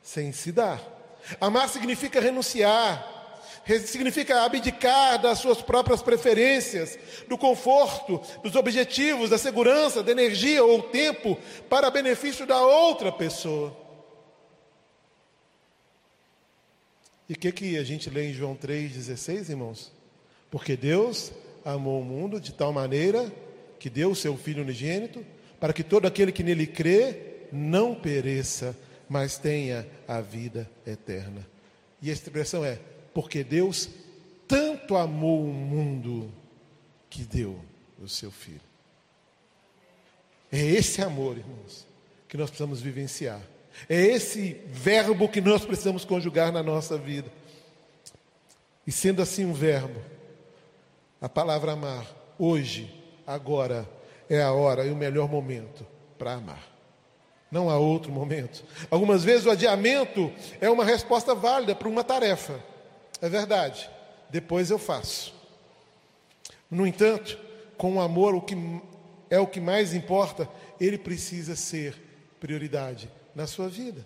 sem 0.01 0.31
se 0.31 0.53
dar. 0.53 0.90
Amar 1.39 1.69
significa 1.69 2.19
renunciar, 2.19 3.39
significa 3.85 4.43
abdicar 4.43 5.21
das 5.21 5.39
suas 5.39 5.61
próprias 5.61 6.01
preferências, 6.01 6.97
do 7.27 7.37
conforto, 7.37 8.21
dos 8.43 8.55
objetivos, 8.55 9.29
da 9.29 9.37
segurança, 9.37 10.03
da 10.03 10.11
energia 10.11 10.63
ou 10.63 10.83
tempo 10.83 11.37
para 11.69 11.91
benefício 11.91 12.45
da 12.45 12.61
outra 12.61 13.11
pessoa. 13.11 13.75
E 17.29 17.33
o 17.33 17.37
que, 17.37 17.51
que 17.51 17.77
a 17.77 17.83
gente 17.83 18.09
lê 18.09 18.29
em 18.29 18.33
João 18.33 18.55
3,16, 18.55 19.49
irmãos? 19.49 19.91
Porque 20.49 20.75
Deus 20.75 21.31
amou 21.63 22.01
o 22.01 22.03
mundo 22.03 22.41
de 22.41 22.51
tal 22.51 22.73
maneira 22.73 23.31
que 23.79 23.89
deu 23.89 24.11
o 24.11 24.15
seu 24.15 24.35
Filho 24.35 24.63
unigênito, 24.63 25.25
para 25.59 25.71
que 25.71 25.81
todo 25.83 26.05
aquele 26.05 26.31
que 26.31 26.43
nele 26.43 26.67
crê 26.67 27.47
não 27.51 27.95
pereça, 27.95 28.75
mas 29.11 29.37
tenha 29.37 29.85
a 30.07 30.21
vida 30.21 30.71
eterna. 30.87 31.45
E 32.01 32.09
a 32.09 32.13
expressão 32.13 32.63
é: 32.63 32.79
porque 33.13 33.43
Deus 33.43 33.89
tanto 34.47 34.95
amou 34.95 35.43
o 35.43 35.53
mundo 35.53 36.31
que 37.09 37.25
deu 37.25 37.59
o 38.01 38.07
seu 38.07 38.31
filho. 38.31 38.61
É 40.49 40.61
esse 40.61 41.01
amor, 41.01 41.37
irmãos, 41.37 41.85
que 42.25 42.37
nós 42.37 42.49
precisamos 42.49 42.79
vivenciar. 42.79 43.41
É 43.89 44.01
esse 44.01 44.53
verbo 44.67 45.27
que 45.27 45.41
nós 45.41 45.65
precisamos 45.65 46.05
conjugar 46.05 46.49
na 46.49 46.63
nossa 46.63 46.97
vida. 46.97 47.29
E 48.87 48.93
sendo 48.93 49.21
assim 49.21 49.43
um 49.43 49.53
verbo, 49.53 50.01
a 51.19 51.27
palavra 51.27 51.73
amar, 51.73 52.07
hoje, 52.39 52.89
agora, 53.27 53.85
é 54.29 54.41
a 54.41 54.53
hora 54.53 54.85
e 54.85 54.89
o 54.89 54.95
melhor 54.95 55.29
momento 55.29 55.85
para 56.17 56.35
amar. 56.35 56.71
Não 57.51 57.69
há 57.69 57.77
outro 57.77 58.11
momento. 58.11 58.63
Algumas 58.89 59.23
vezes 59.25 59.45
o 59.45 59.51
adiamento 59.51 60.31
é 60.61 60.69
uma 60.69 60.85
resposta 60.85 61.35
válida 61.35 61.75
para 61.75 61.89
uma 61.89 62.03
tarefa. 62.03 62.59
É 63.21 63.27
verdade. 63.27 63.89
Depois 64.29 64.71
eu 64.71 64.79
faço. 64.79 65.33
No 66.69 66.87
entanto, 66.87 67.37
com 67.77 67.97
o 67.97 68.01
amor, 68.01 68.33
o 68.33 68.41
que 68.41 68.55
é 69.29 69.39
o 69.39 69.47
que 69.47 69.59
mais 69.59 69.93
importa, 69.93 70.47
ele 70.79 70.97
precisa 70.97 71.55
ser 71.55 71.95
prioridade 72.39 73.09
na 73.35 73.45
sua 73.45 73.67
vida. 73.67 74.05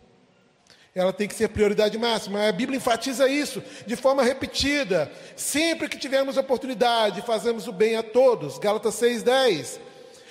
Ela 0.94 1.12
tem 1.12 1.28
que 1.28 1.36
ser 1.36 1.50
prioridade 1.50 1.98
máxima. 1.98 2.48
A 2.48 2.52
Bíblia 2.52 2.78
enfatiza 2.78 3.28
isso 3.28 3.62
de 3.86 3.96
forma 3.96 4.24
repetida. 4.24 5.12
Sempre 5.36 5.90
que 5.90 5.98
tivermos 5.98 6.38
oportunidade, 6.38 7.22
fazemos 7.22 7.68
o 7.68 7.72
bem 7.72 7.96
a 7.96 8.04
todos. 8.04 8.58
Gálatas 8.58 8.96
6:10. 8.96 9.80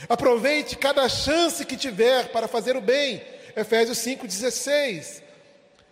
Aproveite 0.09 0.77
cada 0.77 1.09
chance 1.09 1.65
que 1.65 1.77
tiver 1.77 2.29
para 2.29 2.49
fazer 2.49 2.77
o 2.77 2.81
bem. 2.81 3.23
Efésios 3.57 3.99
5:16. 3.99 5.23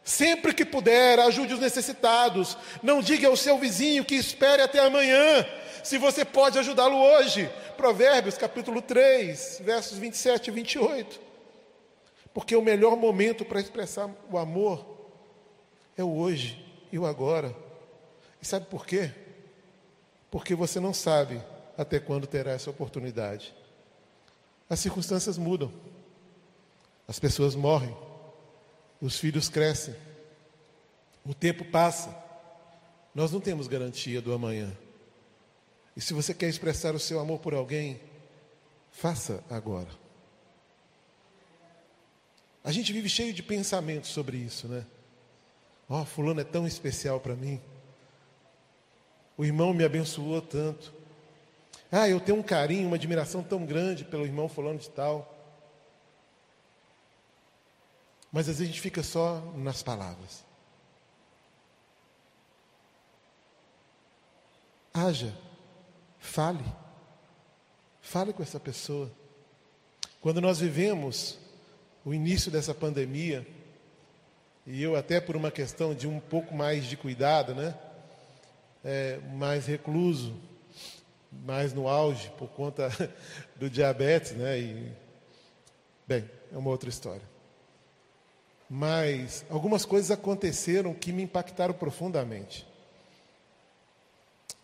Sempre 0.05 0.53
que 0.53 0.65
puder, 0.65 1.21
ajude 1.21 1.55
os 1.55 1.61
necessitados. 1.61 2.57
Não 2.83 3.01
diga 3.01 3.29
ao 3.29 3.37
seu 3.37 3.57
vizinho 3.59 4.05
que 4.05 4.17
espere 4.17 4.63
até 4.63 4.81
amanhã, 4.81 5.47
se 5.85 5.97
você 5.97 6.25
pode 6.25 6.59
ajudá-lo 6.59 6.97
hoje. 6.97 7.49
Provérbios 7.77 8.37
capítulo 8.37 8.83
3, 8.83 9.61
versos 9.65 9.99
27 9.99 10.49
e 10.49 10.51
28. 10.51 11.21
Porque 12.35 12.57
o 12.57 12.63
melhor 12.63 12.97
momento 12.97 13.45
para 13.45 13.61
expressar 13.61 14.11
o 14.31 14.39
amor 14.39 14.85
é 15.97 16.03
o 16.03 16.17
hoje 16.17 16.65
e 16.91 16.99
o 16.99 17.07
agora. 17.07 17.55
E 18.41 18.47
sabe 18.47 18.67
por 18.67 18.85
quê? 18.85 19.11
Porque 20.31 20.55
você 20.55 20.81
não 20.81 20.93
sabe 20.93 21.41
até 21.77 22.01
quando 22.01 22.27
terá 22.27 22.53
essa 22.53 22.71
oportunidade. 22.71 23.55
As 24.73 24.81
circunstâncias 24.81 25.37
mudam, 25.37 25.71
as 27.07 27.19
pessoas 27.19 27.55
morrem, 27.55 27.95
os 29.03 29.19
filhos 29.19 29.51
crescem, 29.51 29.95
o 31.27 31.35
tempo 31.35 31.63
passa, 31.63 32.17
nós 33.15 33.31
não 33.31 33.39
temos 33.39 33.69
garantia 33.69 34.23
do 34.23 34.33
amanhã. 34.33 34.75
E 35.95 36.01
se 36.01 36.15
você 36.15 36.33
quer 36.33 36.49
expressar 36.49 36.95
o 36.95 36.99
seu 36.99 37.21
amor 37.21 37.39
por 37.41 37.53
alguém, 37.53 38.01
faça 38.91 39.45
agora. 39.51 39.91
A 42.65 42.73
gente 42.73 42.95
vive 42.95 43.11
cheio 43.11 43.35
de 43.35 43.43
pensamentos 43.43 44.09
sobre 44.09 44.39
isso, 44.39 44.69
né? 44.69 44.87
Oh, 45.87 46.03
fulano 46.07 46.41
é 46.41 46.45
tão 46.45 46.67
especial 46.67 47.21
para 47.21 47.37
mim. 47.37 47.61
O 49.37 49.45
irmão 49.45 49.75
me 49.75 49.85
abençoou 49.85 50.41
tanto. 50.41 50.95
Ah, 51.95 52.09
eu 52.09 52.19
tenho 52.19 52.39
um 52.39 52.43
carinho, 52.43 52.87
uma 52.87 52.97
admiração 52.97 53.43
tão 53.43 53.67
grande 53.67 54.03
pelo 54.03 54.25
irmão 54.25 54.49
fulano 54.49 54.79
de 54.79 54.89
tal. 54.89 55.31
Mas 58.33 58.49
às 58.49 58.57
vezes 58.57 58.63
a 58.63 58.65
gente 58.65 58.81
fica 58.81 59.03
só 59.03 59.43
nas 59.55 59.83
palavras. 59.83 60.43
Haja, 64.95 65.35
fale, 66.19 66.65
fale 68.01 68.33
com 68.33 68.43
essa 68.43 68.59
pessoa. 68.59 69.13
Quando 70.23 70.41
nós 70.41 70.61
vivemos 70.61 71.39
o 72.07 72.15
início 72.15 72.51
dessa 72.51 72.75
pandemia, 72.75 73.47
e 74.67 74.83
eu 74.83 74.97
até 74.97 75.21
por 75.21 75.37
uma 75.37 75.51
questão 75.51 75.95
de 75.95 76.09
um 76.09 76.19
pouco 76.19 76.55
mais 76.55 76.87
de 76.87 76.97
cuidado, 76.97 77.55
né? 77.55 77.79
É, 78.83 79.19
mais 79.35 79.67
recluso, 79.67 80.35
mais 81.33 81.73
no 81.73 81.89
auge 81.89 82.31
por 82.39 82.49
conta 82.49 82.91
do 83.57 83.71
diabetes, 83.71 84.33
né? 84.33 84.59
E, 84.59 84.93
bem, 86.07 86.29
é 86.53 86.57
uma 86.57 86.71
outra 86.71 86.89
história. 86.89 87.23
Mas 88.69 89.45
algumas 89.51 89.85
coisas 89.85 90.11
aconteceram 90.11 90.95
que 90.95 91.13
me 91.13 91.23
impactaram 91.23 91.75
profundamente. 91.75 92.67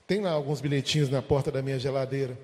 Tem 0.07 0.21
lá 0.21 0.31
alguns 0.31 0.61
bilhetinhos 0.61 1.11
na 1.11 1.21
porta 1.21 1.51
da 1.51 1.61
minha 1.61 1.79
geladeira. 1.79 2.39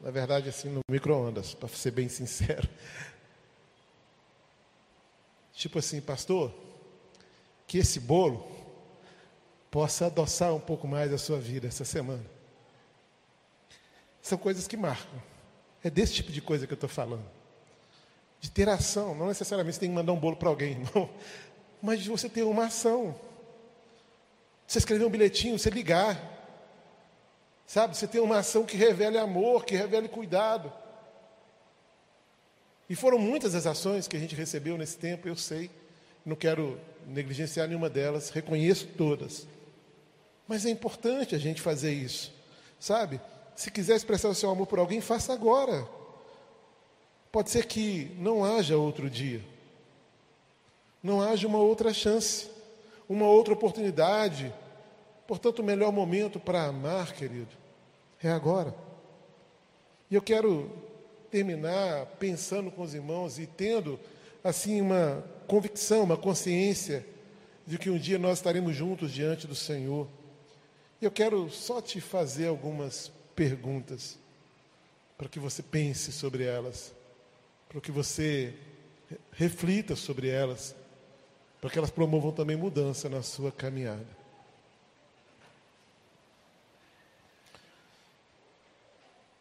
Na 0.00 0.10
verdade, 0.10 0.48
assim, 0.48 0.68
no 0.68 0.80
micro-ondas, 0.88 1.54
para 1.54 1.68
ser 1.68 1.90
bem 1.90 2.08
sincero. 2.08 2.68
Tipo 5.54 5.78
assim, 5.78 6.00
pastor, 6.00 6.52
que 7.66 7.78
esse 7.78 7.98
bolo 7.98 8.48
possa 9.70 10.06
adoçar 10.06 10.54
um 10.54 10.60
pouco 10.60 10.86
mais 10.86 11.12
a 11.12 11.18
sua 11.18 11.38
vida 11.38 11.66
essa 11.66 11.84
semana. 11.84 12.24
São 14.22 14.38
coisas 14.38 14.68
que 14.68 14.76
marcam. 14.76 15.20
É 15.82 15.90
desse 15.90 16.14
tipo 16.14 16.30
de 16.30 16.40
coisa 16.40 16.66
que 16.66 16.72
eu 16.72 16.76
estou 16.76 16.88
falando. 16.88 17.28
De 18.40 18.50
ter 18.50 18.68
ação. 18.68 19.14
Não 19.14 19.26
necessariamente 19.26 19.74
você 19.74 19.80
tem 19.80 19.88
que 19.90 19.94
mandar 19.94 20.12
um 20.12 20.20
bolo 20.20 20.36
para 20.36 20.48
alguém, 20.48 20.82
não. 20.94 21.10
Mas 21.82 22.00
de 22.00 22.08
você 22.08 22.28
ter 22.28 22.44
uma 22.44 22.66
ação. 22.66 23.14
Você 24.66 24.78
escrever 24.78 25.04
um 25.04 25.10
bilhetinho, 25.10 25.58
você 25.58 25.68
ligar. 25.68 26.30
Sabe? 27.66 27.96
Você 27.96 28.06
ter 28.06 28.20
uma 28.20 28.38
ação 28.38 28.64
que 28.64 28.76
revele 28.76 29.18
amor, 29.18 29.64
que 29.64 29.74
revele 29.74 30.08
cuidado. 30.08 30.72
E 32.88 32.94
foram 32.94 33.18
muitas 33.18 33.54
as 33.54 33.66
ações 33.66 34.06
que 34.06 34.16
a 34.16 34.20
gente 34.20 34.36
recebeu 34.36 34.78
nesse 34.78 34.96
tempo, 34.96 35.26
eu 35.26 35.34
sei. 35.36 35.70
Não 36.24 36.36
quero 36.36 36.78
negligenciar 37.06 37.66
nenhuma 37.66 37.90
delas, 37.90 38.30
reconheço 38.30 38.86
todas. 38.86 39.46
Mas 40.46 40.64
é 40.66 40.70
importante 40.70 41.34
a 41.34 41.38
gente 41.38 41.60
fazer 41.60 41.92
isso, 41.92 42.32
sabe? 42.78 43.20
Se 43.54 43.70
quiser 43.70 43.96
expressar 43.96 44.28
o 44.28 44.34
seu 44.34 44.50
amor 44.50 44.66
por 44.66 44.78
alguém, 44.78 45.00
faça 45.00 45.32
agora. 45.32 45.86
Pode 47.30 47.50
ser 47.50 47.66
que 47.66 48.14
não 48.18 48.44
haja 48.44 48.76
outro 48.76 49.08
dia, 49.08 49.42
não 51.02 51.22
haja 51.22 51.46
uma 51.46 51.58
outra 51.58 51.92
chance, 51.92 52.50
uma 53.08 53.26
outra 53.26 53.54
oportunidade. 53.54 54.52
Portanto, 55.26 55.60
o 55.60 55.64
melhor 55.64 55.92
momento 55.92 56.38
para 56.38 56.64
amar, 56.64 57.12
querido, 57.12 57.48
é 58.22 58.30
agora. 58.30 58.74
E 60.10 60.14
eu 60.14 60.20
quero 60.20 60.70
terminar 61.30 62.04
pensando 62.18 62.70
com 62.70 62.82
os 62.82 62.92
irmãos 62.92 63.38
e 63.38 63.46
tendo, 63.46 63.98
assim, 64.44 64.82
uma 64.82 65.24
convicção, 65.46 66.04
uma 66.04 66.18
consciência 66.18 67.06
de 67.66 67.78
que 67.78 67.88
um 67.88 67.96
dia 67.96 68.18
nós 68.18 68.38
estaremos 68.38 68.76
juntos 68.76 69.10
diante 69.10 69.46
do 69.46 69.54
Senhor. 69.54 70.06
E 71.00 71.04
eu 71.06 71.10
quero 71.10 71.48
só 71.50 71.80
te 71.80 72.00
fazer 72.00 72.48
algumas 72.48 73.10
perguntas, 73.34 74.18
para 75.16 75.28
que 75.28 75.38
você 75.38 75.62
pense 75.62 76.12
sobre 76.12 76.44
elas, 76.44 76.92
para 77.68 77.80
que 77.80 77.90
você 77.90 78.54
reflita 79.32 79.96
sobre 79.96 80.28
elas, 80.28 80.74
para 81.60 81.70
que 81.70 81.78
elas 81.78 81.90
promovam 81.90 82.32
também 82.32 82.56
mudança 82.56 83.08
na 83.08 83.22
sua 83.22 83.52
caminhada. 83.52 84.22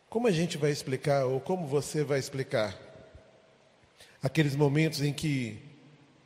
Como 0.09 0.27
a 0.27 0.31
gente 0.31 0.57
vai 0.57 0.71
explicar, 0.71 1.25
ou 1.25 1.39
como 1.39 1.65
você 1.65 2.03
vai 2.03 2.19
explicar, 2.19 2.77
aqueles 4.21 4.55
momentos 4.55 5.01
em 5.01 5.13
que 5.13 5.57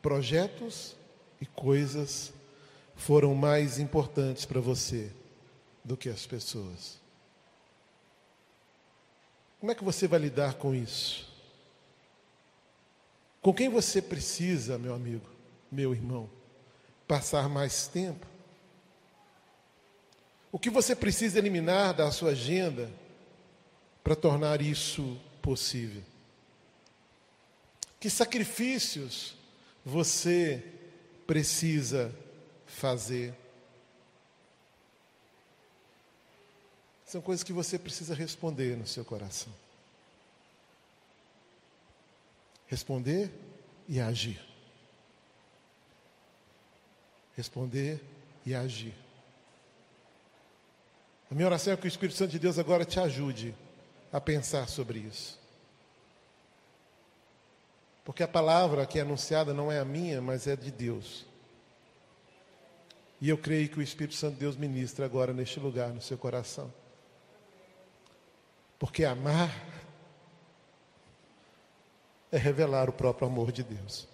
projetos 0.01 0.95
e 1.39 1.45
coisas 1.45 2.33
foram 2.95 3.35
mais 3.35 3.79
importantes 3.79 4.43
para 4.43 4.59
você 4.59 5.11
do 5.83 5.95
que 5.95 6.09
as 6.09 6.25
pessoas? 6.25 7.04
Como 9.65 9.71
é 9.71 9.75
que 9.75 9.83
você 9.83 10.07
vai 10.07 10.19
lidar 10.19 10.53
com 10.53 10.75
isso? 10.75 11.27
Com 13.41 13.51
quem 13.51 13.67
você 13.67 13.99
precisa, 13.99 14.77
meu 14.77 14.93
amigo, 14.93 15.27
meu 15.71 15.91
irmão, 15.91 16.29
passar 17.07 17.49
mais 17.49 17.87
tempo? 17.87 18.27
O 20.51 20.59
que 20.59 20.69
você 20.69 20.95
precisa 20.95 21.39
eliminar 21.39 21.95
da 21.95 22.11
sua 22.11 22.29
agenda 22.29 22.91
para 24.03 24.15
tornar 24.15 24.61
isso 24.61 25.19
possível? 25.41 26.03
Que 27.99 28.07
sacrifícios 28.07 29.33
você 29.83 30.63
precisa 31.25 32.13
fazer? 32.67 33.33
São 37.05 37.21
coisas 37.21 37.43
que 37.43 37.53
você 37.53 37.77
precisa 37.77 38.15
responder 38.15 38.75
no 38.75 38.87
seu 38.87 39.05
coração. 39.05 39.53
Responder 42.67 43.31
e 43.87 43.99
agir. 43.99 44.43
Responder 47.35 48.01
e 48.45 48.55
agir. 48.55 48.95
A 51.29 51.35
minha 51.35 51.47
oração 51.47 51.73
é 51.73 51.77
que 51.77 51.85
o 51.85 51.87
Espírito 51.87 52.17
Santo 52.17 52.31
de 52.31 52.39
Deus 52.39 52.57
agora 52.57 52.83
te 52.85 52.99
ajude 52.99 53.53
a 54.11 54.19
pensar 54.19 54.67
sobre 54.67 54.99
isso. 54.99 55.39
Porque 58.03 58.23
a 58.23 58.27
palavra 58.27 58.85
que 58.85 58.97
é 58.97 59.01
anunciada 59.01 59.53
não 59.53 59.71
é 59.71 59.79
a 59.79 59.85
minha, 59.85 60.21
mas 60.21 60.47
é 60.47 60.55
de 60.55 60.71
Deus. 60.71 61.25
E 63.19 63.29
eu 63.29 63.37
creio 63.37 63.69
que 63.69 63.79
o 63.79 63.81
Espírito 63.81 64.15
Santo 64.15 64.33
de 64.33 64.39
Deus 64.39 64.55
ministra 64.55 65.05
agora 65.05 65.33
neste 65.33 65.59
lugar, 65.59 65.89
no 65.89 66.01
seu 66.01 66.17
coração. 66.17 66.71
Porque 68.85 69.03
amar 69.03 69.51
é 72.31 72.37
revelar 72.37 72.87
o 72.87 72.93
próprio 72.93 73.27
amor 73.27 73.51
de 73.51 73.63
Deus. 73.63 74.07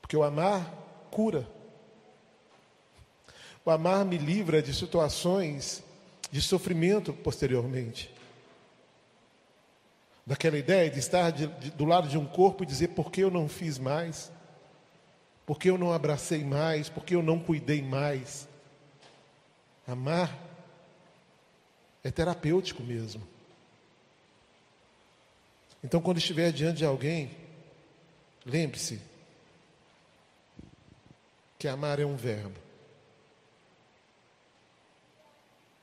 Porque 0.00 0.16
o 0.16 0.24
amar 0.24 0.74
cura. 1.08 1.48
O 3.64 3.70
amar 3.70 4.04
me 4.04 4.18
livra 4.18 4.60
de 4.60 4.74
situações 4.74 5.84
de 6.32 6.42
sofrimento 6.42 7.12
posteriormente. 7.12 8.12
Daquela 10.26 10.58
ideia 10.58 10.90
de 10.90 10.98
estar 10.98 11.30
de, 11.30 11.46
de, 11.46 11.70
do 11.70 11.84
lado 11.84 12.08
de 12.08 12.18
um 12.18 12.26
corpo 12.26 12.64
e 12.64 12.66
dizer: 12.66 12.88
por 12.88 13.08
que 13.08 13.20
eu 13.20 13.30
não 13.30 13.48
fiz 13.48 13.78
mais? 13.78 14.32
Por 15.46 15.60
que 15.60 15.70
eu 15.70 15.78
não 15.78 15.92
abracei 15.92 16.42
mais? 16.42 16.88
Por 16.88 17.04
que 17.04 17.14
eu 17.14 17.22
não 17.22 17.38
cuidei 17.38 17.82
mais? 17.82 18.48
Amar 19.86 20.47
é 22.08 22.10
terapêutico 22.10 22.82
mesmo. 22.82 23.22
Então, 25.84 26.00
quando 26.00 26.16
estiver 26.16 26.50
diante 26.50 26.78
de 26.78 26.84
alguém, 26.86 27.36
lembre-se 28.46 29.00
que 31.58 31.68
amar 31.68 32.00
é 32.00 32.06
um 32.06 32.16
verbo. 32.16 32.58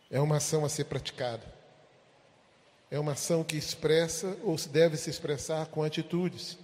É 0.10 0.20
uma 0.20 0.38
ação 0.38 0.66
a 0.66 0.70
ser 0.70 0.86
praticada. 0.86 1.46
É 2.90 3.00
uma 3.00 3.12
ação 3.12 3.44
que 3.44 3.56
expressa 3.56 4.36
ou 4.44 4.58
se 4.58 4.70
deve 4.70 4.98
se 4.98 5.12
expressar 5.12 5.68
com 5.68 5.84
atitudes. 5.84 6.58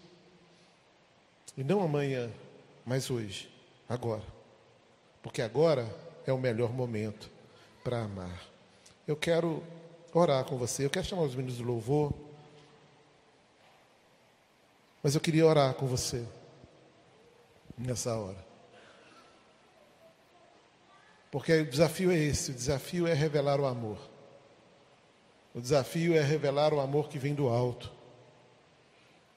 E 1.55 1.63
não 1.63 1.83
amanhã, 1.83 2.31
mas 2.83 3.11
hoje, 3.11 3.47
agora. 3.87 4.23
Porque 5.21 5.41
agora 5.41 5.87
é 6.25 6.33
o 6.33 6.37
melhor 6.39 6.73
momento 6.73 7.29
para 7.83 8.01
amar. 8.01 8.50
Eu 9.11 9.17
quero 9.17 9.61
orar 10.13 10.45
com 10.45 10.55
você, 10.55 10.85
eu 10.85 10.89
quero 10.89 11.05
chamar 11.05 11.23
os 11.23 11.35
meninos 11.35 11.57
do 11.57 11.65
louvor. 11.65 12.13
Mas 15.03 15.15
eu 15.15 15.19
queria 15.19 15.45
orar 15.45 15.73
com 15.73 15.85
você 15.85 16.25
nessa 17.77 18.15
hora. 18.15 18.37
Porque 21.29 21.51
o 21.51 21.69
desafio 21.69 22.09
é 22.09 22.15
esse: 22.15 22.51
o 22.51 22.53
desafio 22.53 23.05
é 23.05 23.13
revelar 23.13 23.59
o 23.59 23.65
amor. 23.65 23.97
O 25.53 25.59
desafio 25.59 26.15
é 26.15 26.21
revelar 26.21 26.73
o 26.73 26.79
amor 26.79 27.09
que 27.09 27.19
vem 27.19 27.35
do 27.35 27.49
alto. 27.49 27.91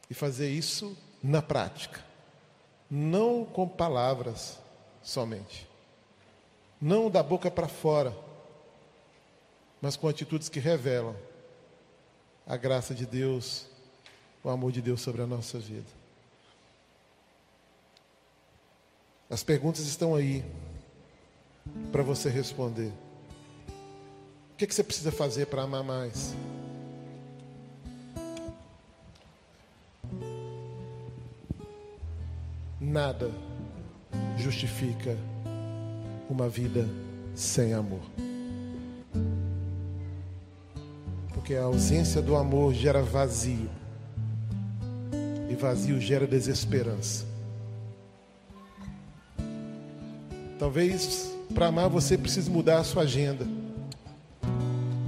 E 0.08 0.14
fazer 0.14 0.50
isso 0.50 0.96
na 1.20 1.42
prática. 1.42 2.00
Não 2.88 3.44
com 3.44 3.66
palavras 3.66 4.56
somente. 5.02 5.68
Não 6.80 7.10
da 7.10 7.24
boca 7.24 7.50
para 7.50 7.66
fora. 7.66 8.23
Mas 9.84 9.96
com 9.96 10.08
atitudes 10.08 10.48
que 10.48 10.58
revelam 10.58 11.14
a 12.46 12.56
graça 12.56 12.94
de 12.94 13.04
Deus, 13.04 13.66
o 14.42 14.48
amor 14.48 14.72
de 14.72 14.80
Deus 14.80 15.02
sobre 15.02 15.20
a 15.20 15.26
nossa 15.26 15.58
vida. 15.58 15.84
As 19.28 19.44
perguntas 19.44 19.84
estão 19.84 20.14
aí 20.14 20.42
para 21.92 22.02
você 22.02 22.30
responder. 22.30 22.90
O 24.54 24.56
que, 24.56 24.66
que 24.66 24.74
você 24.74 24.82
precisa 24.82 25.12
fazer 25.12 25.48
para 25.48 25.64
amar 25.64 25.84
mais? 25.84 26.34
Nada 32.80 33.30
justifica 34.38 35.14
uma 36.30 36.48
vida 36.48 36.88
sem 37.34 37.74
amor. 37.74 38.00
Porque 41.44 41.56
a 41.56 41.64
ausência 41.64 42.22
do 42.22 42.36
amor 42.36 42.72
gera 42.72 43.02
vazio. 43.02 43.68
E 45.50 45.54
vazio 45.54 46.00
gera 46.00 46.26
desesperança. 46.26 47.26
Talvez 50.58 51.36
para 51.54 51.66
amar 51.66 51.90
você 51.90 52.16
precise 52.16 52.50
mudar 52.50 52.78
a 52.78 52.82
sua 52.82 53.02
agenda. 53.02 53.46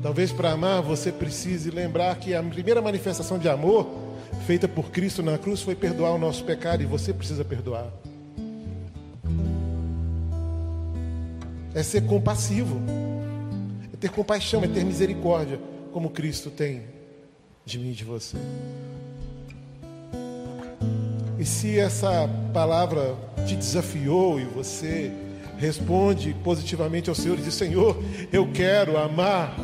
Talvez 0.03 0.31
para 0.31 0.53
amar 0.53 0.83
você 0.83 1.11
precise 1.11 1.71
lembrar 1.71 2.15
que 2.17 2.35
a 2.35 2.43
primeira 2.43 2.83
manifestação 2.83 3.39
de 3.39 3.49
amor 3.49 3.89
feita 4.47 4.69
por 4.69 4.91
Cristo 4.91 5.23
na 5.23 5.39
cruz 5.39 5.63
foi 5.63 5.75
perdoar 5.75 6.13
o 6.13 6.19
nosso 6.19 6.45
pecado 6.45 6.83
e 6.83 6.87
você 6.87 7.15
precisa 7.15 7.47
perdoar. 7.47 7.91
É 11.75 11.83
ser 11.83 12.03
compassivo, 12.03 12.79
é 13.91 13.97
ter 13.97 14.11
compaixão, 14.11 14.63
é 14.63 14.69
ter 14.69 14.85
misericórdia, 14.85 15.59
como 15.97 16.11
Cristo 16.11 16.51
tem 16.51 16.83
de 17.65 17.79
mim 17.79 17.93
e 17.93 17.95
de 17.95 18.05
você. 18.05 18.37
E 21.39 21.45
se 21.47 21.79
essa 21.79 22.29
palavra 22.53 23.17
te 23.47 23.57
desafiou 23.57 24.39
e 24.39 24.45
você 24.45 25.11
responde 25.57 26.37
positivamente 26.45 27.09
ao 27.09 27.15
Senhor 27.15 27.39
e 27.39 27.41
diz: 27.41 27.55
Senhor, 27.55 27.97
eu 28.31 28.47
quero 28.53 28.99
amar. 28.99 29.57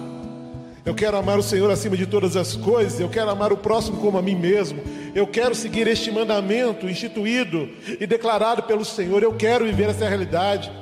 Eu 0.86 0.94
quero 0.94 1.18
amar 1.18 1.38
o 1.38 1.42
Senhor 1.42 1.70
acima 1.70 1.98
de 1.98 2.06
todas 2.06 2.34
as 2.34 2.56
coisas. 2.56 2.98
Eu 2.98 3.10
quero 3.10 3.28
amar 3.28 3.52
o 3.52 3.58
próximo 3.58 3.98
como 3.98 4.16
a 4.16 4.22
mim 4.22 4.34
mesmo. 4.34 4.80
Eu 5.14 5.26
quero 5.26 5.54
seguir 5.54 5.86
este 5.86 6.10
mandamento 6.10 6.88
instituído 6.88 7.68
e 8.00 8.06
declarado 8.06 8.62
pelo 8.62 8.86
Senhor. 8.86 9.22
Eu 9.22 9.34
quero 9.34 9.66
viver 9.66 9.90
essa 9.90 10.08
realidade. 10.08 10.72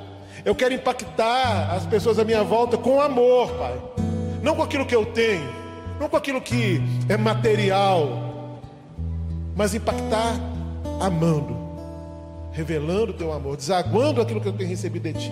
Eu 0.45 0.55
quero 0.55 0.73
impactar 0.73 1.73
as 1.75 1.85
pessoas 1.85 2.17
à 2.17 2.23
minha 2.23 2.41
volta 2.41 2.77
com 2.77 3.01
amor, 3.01 3.51
Pai. 3.57 4.10
Não 4.41 4.55
com 4.55 4.63
aquilo 4.63 4.85
que 4.85 4.95
eu 4.95 5.05
tenho, 5.05 5.49
não 5.99 6.09
com 6.09 6.17
aquilo 6.17 6.41
que 6.41 6.81
é 7.07 7.17
material, 7.17 8.59
mas 9.55 9.73
impactar 9.73 10.39
amando 10.99 11.61
revelando 12.51 13.11
o 13.11 13.13
teu 13.13 13.31
amor, 13.31 13.55
desaguando 13.55 14.21
aquilo 14.21 14.41
que 14.41 14.47
eu 14.47 14.53
tenho 14.53 14.69
recebido 14.69 15.03
de 15.03 15.13
ti. 15.13 15.31